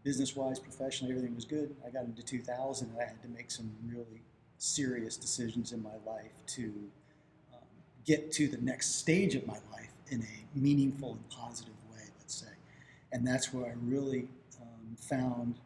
business 0.05 0.37
wise, 0.37 0.59
professionally, 0.59 1.13
everything 1.13 1.35
was 1.35 1.47
good. 1.47 1.75
I 1.85 1.91
got 1.91 2.05
into 2.05 2.23
2000 2.23 2.91
and 2.91 2.99
I 3.01 3.05
had 3.05 3.21
to 3.23 3.29
make 3.29 3.51
some 3.51 3.75
really 3.87 4.23
serious 4.59 5.17
decisions 5.17 5.73
in 5.73 5.83
my 5.83 5.97
life 6.07 6.31
to 6.47 6.65
um, 7.55 7.61
get 8.05 8.31
to 8.33 8.47
the 8.47 8.59
next 8.59 8.97
stage 8.97 9.35
of 9.35 9.47
my 9.47 9.59
life 9.73 9.91
in 10.11 10.23
a 10.23 10.59
meaningful 10.59 11.13
and 11.13 11.29
positive 11.31 11.75
way, 11.91 12.03
let's 12.19 12.35
say. 12.35 12.53
And 13.11 13.27
that's 13.27 13.53
where 13.53 13.67
I 13.67 13.75
really 13.83 14.29
um, 14.61 14.97
found 14.97 15.59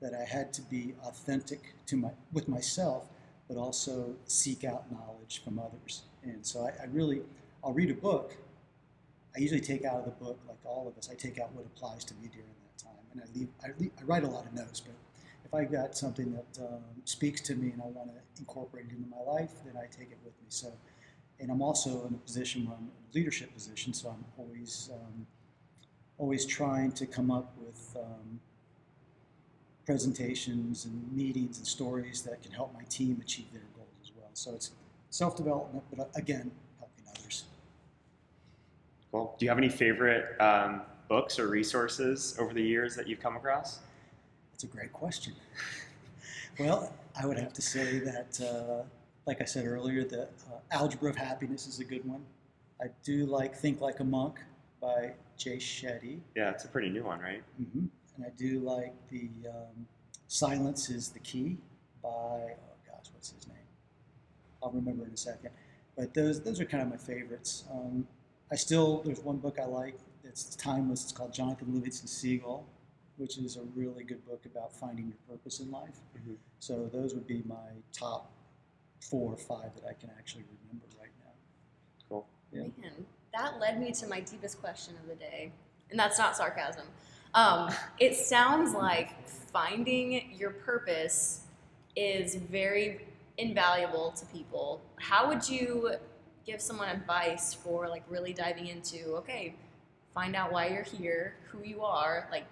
that 0.00 0.14
I 0.14 0.24
had 0.24 0.52
to 0.54 0.62
be 0.62 0.94
authentic 1.04 1.74
to 1.86 1.96
my 1.96 2.10
with 2.32 2.48
myself, 2.48 3.08
but 3.48 3.56
also 3.56 4.14
seek 4.26 4.64
out 4.64 4.90
knowledge 4.90 5.42
from 5.44 5.58
others. 5.58 6.02
And 6.22 6.44
so 6.44 6.60
I, 6.66 6.82
I 6.82 6.86
really, 6.86 7.22
I'll 7.64 7.72
read 7.72 7.90
a 7.90 7.94
book. 7.94 8.36
I 9.36 9.40
usually 9.40 9.60
take 9.60 9.84
out 9.84 9.96
of 9.96 10.04
the 10.04 10.24
book, 10.24 10.38
like 10.48 10.58
all 10.64 10.88
of 10.88 10.98
us, 10.98 11.08
I 11.10 11.14
take 11.14 11.38
out 11.38 11.52
what 11.52 11.64
applies 11.64 12.04
to 12.06 12.14
me 12.14 12.28
during 12.32 12.48
that 12.48 12.78
time, 12.82 13.04
and 13.12 13.22
I 13.22 13.38
leave. 13.38 13.48
I, 13.62 13.68
leave, 13.78 13.92
I 14.00 14.04
write 14.04 14.24
a 14.24 14.28
lot 14.28 14.46
of 14.46 14.54
notes, 14.54 14.80
but 14.80 14.94
if 15.44 15.54
I 15.54 15.64
got 15.64 15.96
something 15.96 16.32
that 16.32 16.66
um, 16.66 16.82
speaks 17.04 17.40
to 17.42 17.54
me 17.54 17.70
and 17.70 17.82
I 17.82 17.86
want 17.86 18.10
to 18.10 18.40
incorporate 18.40 18.86
it 18.86 18.96
into 18.96 19.08
my 19.08 19.22
life, 19.32 19.50
then 19.64 19.76
I 19.76 19.86
take 19.86 20.10
it 20.10 20.18
with 20.24 20.34
me. 20.34 20.46
So, 20.48 20.72
and 21.38 21.50
I'm 21.50 21.62
also 21.62 22.06
in 22.06 22.14
a 22.14 22.18
position 22.18 22.66
where 22.66 22.76
I'm 22.76 22.84
in 22.84 22.90
a 23.12 23.14
leadership 23.14 23.52
position, 23.54 23.92
so 23.92 24.10
I'm 24.10 24.24
always 24.38 24.90
um, 24.92 25.26
always 26.18 26.44
trying 26.44 26.92
to 26.92 27.06
come 27.06 27.30
up 27.30 27.54
with 27.58 27.96
um, 27.96 28.40
presentations 29.90 30.84
and 30.84 31.12
meetings 31.12 31.58
and 31.58 31.66
stories 31.66 32.22
that 32.22 32.40
can 32.40 32.52
help 32.52 32.72
my 32.72 32.84
team 32.88 33.18
achieve 33.20 33.52
their 33.52 33.64
goals 33.74 33.88
as 34.00 34.12
well. 34.16 34.30
So 34.34 34.54
it's 34.54 34.70
self 35.08 35.36
development, 35.36 35.82
but 35.90 35.98
uh, 35.98 36.04
again, 36.14 36.52
helping 36.78 37.04
others. 37.10 37.42
Cool. 39.10 39.34
Do 39.36 39.44
you 39.44 39.50
have 39.50 39.58
any 39.58 39.68
favorite 39.68 40.40
um, 40.40 40.82
books 41.08 41.40
or 41.40 41.48
resources 41.48 42.36
over 42.38 42.54
the 42.54 42.62
years 42.62 42.94
that 42.94 43.08
you've 43.08 43.18
come 43.18 43.34
across? 43.34 43.80
That's 44.52 44.62
a 44.62 44.68
great 44.68 44.92
question. 44.92 45.32
well, 46.60 46.94
I 47.20 47.26
would 47.26 47.38
have 47.38 47.52
to 47.54 47.62
say 47.62 47.98
that, 47.98 48.40
uh, 48.40 48.84
like 49.26 49.42
I 49.42 49.44
said 49.44 49.66
earlier, 49.66 50.04
the 50.04 50.22
uh, 50.22 50.60
Algebra 50.70 51.10
of 51.10 51.16
Happiness 51.16 51.66
is 51.66 51.80
a 51.80 51.84
good 51.84 52.04
one. 52.04 52.24
I 52.80 52.90
do 53.02 53.26
like 53.26 53.56
Think 53.56 53.80
Like 53.80 53.98
a 53.98 54.04
Monk 54.04 54.38
by 54.80 55.14
Jay 55.36 55.56
Shetty. 55.56 56.20
Yeah, 56.36 56.50
it's 56.50 56.64
a 56.64 56.68
pretty 56.68 56.90
new 56.90 57.02
one, 57.02 57.18
right? 57.18 57.42
hmm 57.56 57.86
And 58.20 58.30
I 58.30 58.36
do 58.36 58.60
like 58.60 58.92
the 59.08 59.30
um, 59.48 59.86
Silence 60.28 60.90
is 60.90 61.08
the 61.08 61.20
Key 61.20 61.56
by, 62.02 62.08
oh 62.08 62.76
gosh, 62.86 63.06
what's 63.14 63.32
his 63.32 63.48
name? 63.48 63.56
I'll 64.62 64.70
remember 64.70 65.06
in 65.06 65.12
a 65.12 65.16
second. 65.16 65.50
But 65.96 66.12
those, 66.12 66.42
those 66.42 66.60
are 66.60 66.66
kind 66.66 66.82
of 66.82 66.90
my 66.90 66.98
favorites. 66.98 67.64
Um, 67.72 68.06
I 68.52 68.56
still, 68.56 69.00
there's 69.04 69.20
one 69.20 69.38
book 69.38 69.58
I 69.58 69.64
like 69.64 69.96
that's 70.22 70.54
timeless. 70.56 71.04
It's 71.04 71.12
called 71.12 71.32
Jonathan 71.32 71.72
Livingston 71.72 72.08
Seagull, 72.08 72.66
which 73.16 73.38
is 73.38 73.56
a 73.56 73.62
really 73.74 74.04
good 74.04 74.24
book 74.26 74.44
about 74.44 74.74
finding 74.74 75.06
your 75.06 75.16
purpose 75.26 75.60
in 75.60 75.70
life. 75.70 75.96
Mhm. 76.18 76.36
So 76.58 76.90
those 76.92 77.14
would 77.14 77.26
be 77.26 77.42
my 77.46 77.70
top 77.90 78.30
four 79.00 79.32
or 79.32 79.36
five 79.38 79.74
that 79.76 79.84
I 79.88 79.94
can 79.94 80.10
actually 80.18 80.44
remember 80.62 80.86
right 81.00 81.12
now. 81.24 81.32
Cool. 82.08 82.26
Yeah. 82.52 82.64
Man, 82.82 83.06
that 83.32 83.58
led 83.58 83.80
me 83.80 83.92
to 83.92 84.06
my 84.06 84.20
deepest 84.20 84.60
question 84.60 84.94
of 85.02 85.08
the 85.08 85.14
day, 85.14 85.52
and 85.90 85.98
that's 85.98 86.18
not 86.18 86.36
sarcasm. 86.36 86.86
Um, 87.34 87.72
it 87.98 88.16
sounds 88.16 88.74
like 88.74 89.26
finding 89.26 90.32
your 90.34 90.50
purpose 90.50 91.42
is 91.96 92.36
very 92.36 93.06
invaluable 93.38 94.12
to 94.12 94.26
people. 94.26 94.80
How 94.96 95.28
would 95.28 95.48
you 95.48 95.94
give 96.46 96.60
someone 96.60 96.88
advice 96.88 97.54
for 97.54 97.88
like 97.88 98.02
really 98.08 98.32
diving 98.32 98.66
into 98.66 99.14
okay, 99.16 99.54
find 100.12 100.34
out 100.34 100.52
why 100.52 100.68
you're 100.68 100.82
here, 100.82 101.34
who 101.48 101.62
you 101.62 101.82
are, 101.82 102.28
like, 102.32 102.44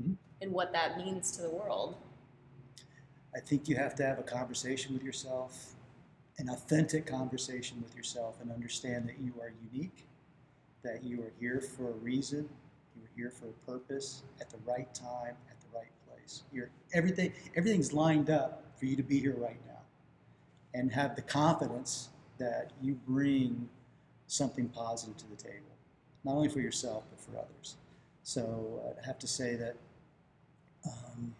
Mhm. 0.00 0.16
and 0.42 0.52
what 0.52 0.72
that 0.72 0.98
means 0.98 1.30
to 1.32 1.42
the 1.42 1.50
world? 1.50 1.96
I 3.34 3.40
think 3.40 3.68
you 3.68 3.76
have 3.76 3.94
to 3.96 4.04
have 4.04 4.18
a 4.18 4.22
conversation 4.22 4.92
with 4.94 5.02
yourself, 5.02 5.74
an 6.38 6.48
authentic 6.50 7.06
conversation 7.06 7.80
with 7.82 7.94
yourself, 7.96 8.40
and 8.40 8.50
understand 8.50 9.08
that 9.08 9.18
you 9.18 9.32
are 9.40 9.52
unique 9.72 10.04
that 10.82 11.02
you 11.02 11.20
are 11.22 11.32
here 11.40 11.60
for 11.60 11.88
a 11.88 11.92
reason, 11.94 12.48
here 13.18 13.30
for 13.30 13.46
a 13.48 13.70
purpose, 13.70 14.22
at 14.40 14.48
the 14.48 14.56
right 14.64 14.94
time, 14.94 15.34
at 15.50 15.60
the 15.60 15.66
right 15.74 15.90
place. 16.06 16.44
You're 16.52 16.70
everything 16.94 17.32
everything's 17.56 17.92
lined 17.92 18.30
up 18.30 18.62
for 18.78 18.86
you 18.86 18.96
to 18.96 19.02
be 19.02 19.18
here 19.18 19.34
right 19.36 19.58
now. 19.66 19.80
And 20.72 20.92
have 20.92 21.16
the 21.16 21.22
confidence 21.22 22.10
that 22.38 22.70
you 22.80 22.94
bring 23.06 23.68
something 24.28 24.68
positive 24.68 25.16
to 25.16 25.30
the 25.30 25.36
table, 25.36 25.74
not 26.24 26.34
only 26.34 26.48
for 26.48 26.60
yourself 26.60 27.02
but 27.10 27.20
for 27.20 27.36
others. 27.38 27.76
So 28.22 28.94
I 29.02 29.06
have 29.06 29.18
to 29.18 29.26
say 29.26 29.56
that 29.56 29.74
um, 30.86 31.34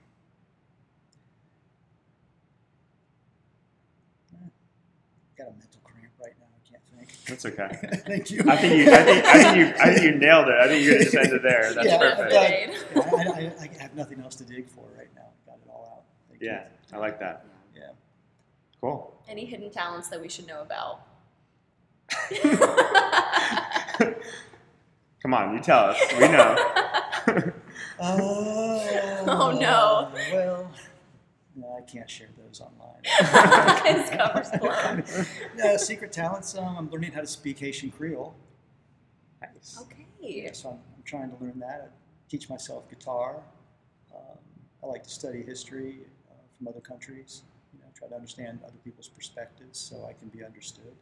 got 5.37 5.49
a 5.49 5.53
mental 5.53 5.81
cramp 5.85 6.13
right 6.21 6.35
now. 6.41 6.47
I 6.47 6.69
can't 6.69 6.83
think. 6.97 7.18
That's 7.29 7.45
okay. 7.47 7.69
Thank 8.07 8.31
you. 8.31 8.43
I 8.49 8.57
think 8.57 8.75
you. 8.87 8.93
I 8.93 9.03
think, 9.05 9.25
I 9.27 9.43
think 9.43 9.57
you. 9.57 9.75
I 9.81 9.93
think 9.95 10.03
you 10.05 10.13
nailed 10.19 10.49
it. 10.49 10.55
I 10.61 10.67
think 10.69 10.85
you 10.85 10.99
just 10.99 11.15
ended 11.15 11.43
there. 11.43 11.73
That's 11.75 11.87
Yeah, 11.87 11.99
perfect. 11.99 12.33
yeah. 12.33 13.03
I, 13.03 13.03
I, 13.41 13.53
I 13.79 13.83
have 13.83 13.95
nothing 13.95 14.21
else 14.21 14.35
to 14.37 14.45
dig 14.45 14.69
for 14.69 14.85
right 14.97 15.09
now. 15.15 15.27
Got 15.47 15.57
it 15.57 15.69
all 15.71 15.93
out. 15.99 16.05
Thank 16.31 16.41
you. 16.43 16.49
Yeah, 16.49 16.65
I 16.93 16.97
like 16.99 17.19
that. 17.21 17.45
Yeah. 17.77 17.91
Cool. 18.81 19.15
Any 19.29 19.45
hidden 19.45 19.71
talents 19.71 20.09
that 20.09 20.21
we 20.21 20.29
should 20.29 20.47
know 20.47 20.63
about? 20.63 21.01
Come 25.23 25.35
on, 25.35 25.55
you 25.55 25.61
tell 25.61 25.91
us. 25.91 25.99
We 26.13 26.29
know. 26.29 26.57
Oh, 28.01 29.23
Oh, 29.27 29.51
no. 29.51 30.11
Well, 30.33 30.71
no, 31.59 31.77
I 31.77 31.91
can't 31.91 32.09
share 32.09 32.29
those 32.37 32.61
online. 32.61 33.03
His 33.97 34.11
cover's 34.17 34.51
blown. 34.61 35.05
no, 35.57 35.77
secret 35.77 36.13
talents. 36.13 36.57
Um, 36.57 36.77
I'm 36.77 36.91
learning 36.91 37.13
how 37.13 37.21
to 37.21 37.27
speak 37.27 37.59
Haitian 37.59 37.91
Creole. 37.91 38.35
nice. 39.43 39.79
Okay. 39.83 40.07
Yeah, 40.21 40.53
so 40.53 40.71
I'm, 40.71 40.75
I'm 40.97 41.03
trying 41.05 41.31
to 41.31 41.37
learn 41.43 41.59
that. 41.61 41.91
I 41.91 42.31
teach 42.31 42.49
myself 42.49 42.89
guitar. 42.89 43.43
Um, 44.15 44.39
I 44.83 44.87
like 44.87 45.03
to 45.05 45.11
study 45.11 45.43
history 45.43 46.01
uh, 46.31 46.35
from 46.57 46.69
other 46.69 46.81
countries. 46.81 47.43
You 47.73 47.81
know, 47.81 47.87
try 47.95 48.09
to 48.09 48.15
understand 48.15 48.61
other 48.65 48.79
people's 48.85 49.09
perspectives 49.09 49.79
so 49.79 50.07
I 50.09 50.13
can 50.13 50.29
be 50.29 50.45
understood. 50.45 50.95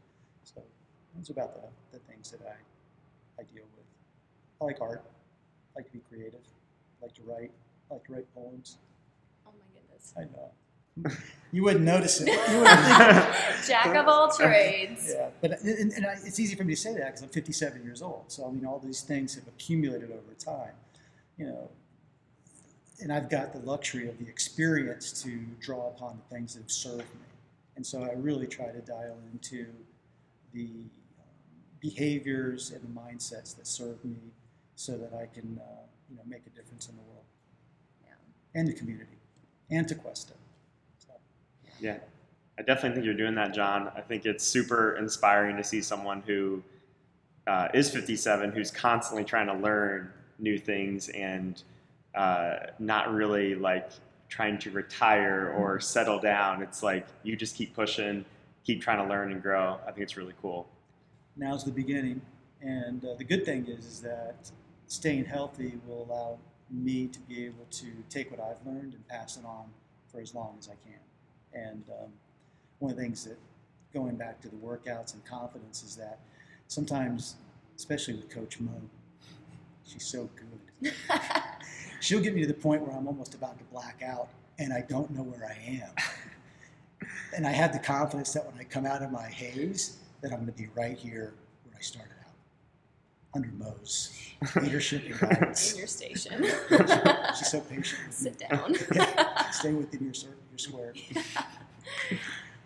So 0.44 0.62
those 1.14 1.28
are 1.30 1.32
about 1.34 1.54
the, 1.54 1.98
the 1.98 2.04
things 2.04 2.30
that 2.30 2.40
I, 2.46 3.40
I 3.40 3.44
deal 3.44 3.64
with. 3.76 3.86
I 4.60 4.64
like 4.64 4.80
art. 4.80 5.02
I 5.74 5.80
like 5.80 5.86
to 5.86 5.92
be 5.92 6.02
creative. 6.08 6.40
I 7.02 7.06
like 7.06 7.14
to 7.14 7.22
write. 7.22 7.50
I 7.90 7.94
like 7.94 8.04
to 8.06 8.12
write 8.14 8.34
poems. 8.34 8.78
My 10.14 10.22
goodness. 10.22 10.32
I 10.96 11.08
know. 11.08 11.14
You 11.52 11.62
wouldn't 11.62 11.84
notice 11.84 12.20
it. 12.20 12.28
You 12.28 12.58
wouldn't 12.60 12.80
think 12.80 13.66
Jack 13.68 13.94
of 13.94 14.08
all 14.08 14.30
trades. 14.36 15.12
yeah, 15.14 15.28
but 15.40 15.60
and, 15.62 15.92
and 15.92 16.06
I, 16.06 16.12
it's 16.24 16.40
easy 16.40 16.54
for 16.56 16.64
me 16.64 16.74
to 16.74 16.80
say 16.80 16.94
that 16.94 17.06
because 17.06 17.22
I'm 17.22 17.28
57 17.28 17.82
years 17.84 18.02
old. 18.02 18.24
So 18.28 18.46
I 18.46 18.50
mean, 18.50 18.64
all 18.66 18.78
these 18.78 19.02
things 19.02 19.34
have 19.34 19.46
accumulated 19.46 20.10
over 20.10 20.34
time, 20.38 20.72
you 21.36 21.46
know. 21.46 21.70
And 23.02 23.12
I've 23.12 23.28
got 23.28 23.52
the 23.52 23.58
luxury 23.58 24.08
of 24.08 24.18
the 24.18 24.26
experience 24.26 25.22
to 25.22 25.38
draw 25.60 25.88
upon 25.88 26.18
the 26.28 26.34
things 26.34 26.54
that 26.54 26.62
have 26.62 26.70
served 26.70 26.98
me, 27.14 27.28
and 27.76 27.84
so 27.86 28.02
I 28.02 28.12
really 28.14 28.46
try 28.46 28.66
to 28.72 28.80
dial 28.80 29.18
into 29.32 29.66
the 30.54 30.64
um, 30.64 31.26
behaviors 31.80 32.70
and 32.70 32.82
the 32.82 33.00
mindsets 33.00 33.54
that 33.56 33.66
serve 33.66 34.02
me, 34.02 34.16
so 34.76 34.96
that 34.96 35.12
I 35.12 35.26
can, 35.26 35.60
uh, 35.62 35.82
you 36.10 36.16
know, 36.16 36.22
make 36.26 36.46
a 36.46 36.50
difference 36.50 36.88
in 36.88 36.96
the 36.96 37.02
world 37.02 37.24
Yeah. 38.02 38.14
and 38.58 38.66
the 38.66 38.72
community 38.72 39.15
Cuesta. 39.70 40.34
So, 40.98 41.12
Yeah, 41.80 41.98
I 42.58 42.62
definitely 42.62 42.92
think 42.92 43.04
you're 43.04 43.14
doing 43.14 43.34
that, 43.34 43.54
John. 43.54 43.90
I 43.96 44.00
think 44.00 44.24
it's 44.26 44.44
super 44.44 44.96
inspiring 44.96 45.56
to 45.56 45.64
see 45.64 45.82
someone 45.82 46.22
who 46.26 46.62
uh, 47.46 47.68
is 47.74 47.90
57 47.90 48.52
who's 48.52 48.70
constantly 48.70 49.24
trying 49.24 49.46
to 49.46 49.54
learn 49.54 50.12
new 50.38 50.58
things 50.58 51.08
and 51.10 51.62
uh, 52.14 52.56
not 52.78 53.12
really 53.12 53.54
like 53.54 53.90
trying 54.28 54.58
to 54.58 54.70
retire 54.70 55.54
or 55.56 55.78
settle 55.80 56.18
down. 56.18 56.62
It's 56.62 56.82
like 56.82 57.06
you 57.22 57.36
just 57.36 57.56
keep 57.56 57.74
pushing, 57.74 58.24
keep 58.64 58.82
trying 58.82 58.98
to 58.98 59.08
learn 59.08 59.32
and 59.32 59.42
grow. 59.42 59.78
I 59.86 59.92
think 59.92 60.02
it's 60.02 60.16
really 60.16 60.34
cool. 60.40 60.66
now's 61.36 61.64
the 61.64 61.70
beginning. 61.70 62.20
And 62.62 63.04
uh, 63.04 63.14
the 63.14 63.24
good 63.24 63.44
thing 63.44 63.66
is, 63.66 63.84
is 63.86 64.00
that 64.00 64.50
staying 64.86 65.26
healthy 65.26 65.74
will 65.86 66.06
allow 66.08 66.38
me 66.70 67.06
to 67.06 67.20
be 67.20 67.44
able 67.44 67.66
to 67.70 67.86
take 68.10 68.30
what 68.30 68.40
I've 68.40 68.64
learned 68.66 68.94
and 68.94 69.06
pass 69.08 69.36
it 69.36 69.44
on 69.44 69.66
for 70.10 70.20
as 70.20 70.34
long 70.34 70.56
as 70.58 70.68
I 70.68 70.74
can. 70.88 71.00
And 71.52 71.84
um, 71.90 72.10
one 72.78 72.90
of 72.90 72.96
the 72.96 73.02
things 73.02 73.24
that, 73.24 73.38
going 73.94 74.16
back 74.16 74.40
to 74.42 74.48
the 74.48 74.56
workouts 74.56 75.14
and 75.14 75.24
confidence, 75.24 75.82
is 75.82 75.96
that 75.96 76.18
sometimes, 76.66 77.36
especially 77.76 78.14
with 78.14 78.28
Coach 78.28 78.60
Mo, 78.60 78.72
she's 79.86 80.04
so 80.04 80.28
good. 80.36 80.92
She'll 82.00 82.20
get 82.20 82.34
me 82.34 82.42
to 82.42 82.46
the 82.46 82.54
point 82.54 82.82
where 82.82 82.94
I'm 82.94 83.06
almost 83.06 83.34
about 83.34 83.58
to 83.58 83.64
black 83.64 84.02
out 84.04 84.28
and 84.58 84.72
I 84.72 84.82
don't 84.82 85.10
know 85.10 85.22
where 85.22 85.48
I 85.48 85.80
am. 85.82 87.08
and 87.36 87.46
I 87.46 87.50
have 87.50 87.72
the 87.72 87.78
confidence 87.78 88.32
that 88.32 88.46
when 88.46 88.60
I 88.60 88.64
come 88.64 88.86
out 88.86 89.02
of 89.02 89.10
my 89.10 89.26
haze, 89.28 89.98
that 90.20 90.32
I'm 90.32 90.38
going 90.40 90.52
to 90.52 90.52
be 90.52 90.68
right 90.74 90.96
here 90.96 91.34
where 91.64 91.76
I 91.76 91.80
started 91.80 92.15
out, 93.36 93.44
under 93.44 93.64
Mo's 93.64 94.12
leadership 94.56 95.04
and 95.06 95.20
guidance. 95.20 95.72
In 95.72 95.78
your 95.78 95.86
station. 95.86 96.44
She's 97.38 97.50
so 97.50 97.60
patient. 97.60 98.00
Sit 98.10 98.38
down. 98.38 98.74
Stay 99.52 99.72
within 99.72 100.04
your, 100.04 100.14
your 100.14 100.58
square. 100.58 100.94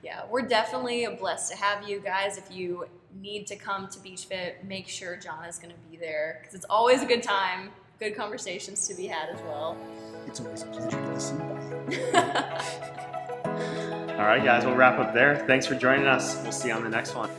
Yeah, 0.03 0.23
we're 0.31 0.41
definitely 0.41 1.07
blessed 1.19 1.53
to 1.53 1.59
have 1.59 1.87
you 1.87 2.01
guys. 2.01 2.39
If 2.39 2.51
you 2.51 2.87
need 3.21 3.47
to 3.49 3.57
come 3.57 3.87
to 3.89 4.01
Beach 4.01 4.25
Fit, 4.25 4.65
make 4.65 4.89
sure 4.89 5.15
John 5.17 5.45
is 5.45 5.59
going 5.59 5.75
to 5.75 5.91
be 5.91 5.99
there 5.99 6.39
because 6.41 6.55
it's 6.55 6.65
always 6.71 7.03
a 7.03 7.07
good 7.07 7.23
time, 7.23 7.69
good 7.99 8.17
conversations 8.17 8.89
to 8.89 8.95
be 8.95 9.07
had 9.07 9.29
as 9.29 9.41
well. 9.43 9.77
It's 10.27 10.41
always 10.41 10.63
a 10.63 10.67
pleasure 10.67 10.91
to 10.91 11.13
listen 11.13 11.37
by 11.37 11.95
you. 11.95 12.07
All 14.13 14.27
right, 14.27 14.43
guys, 14.43 14.65
we'll 14.65 14.75
wrap 14.75 14.99
up 14.99 15.13
there. 15.13 15.45
Thanks 15.47 15.67
for 15.67 15.75
joining 15.75 16.07
us. 16.07 16.41
We'll 16.43 16.53
see 16.53 16.69
you 16.69 16.75
on 16.75 16.83
the 16.83 16.89
next 16.91 17.15
one. 17.15 17.31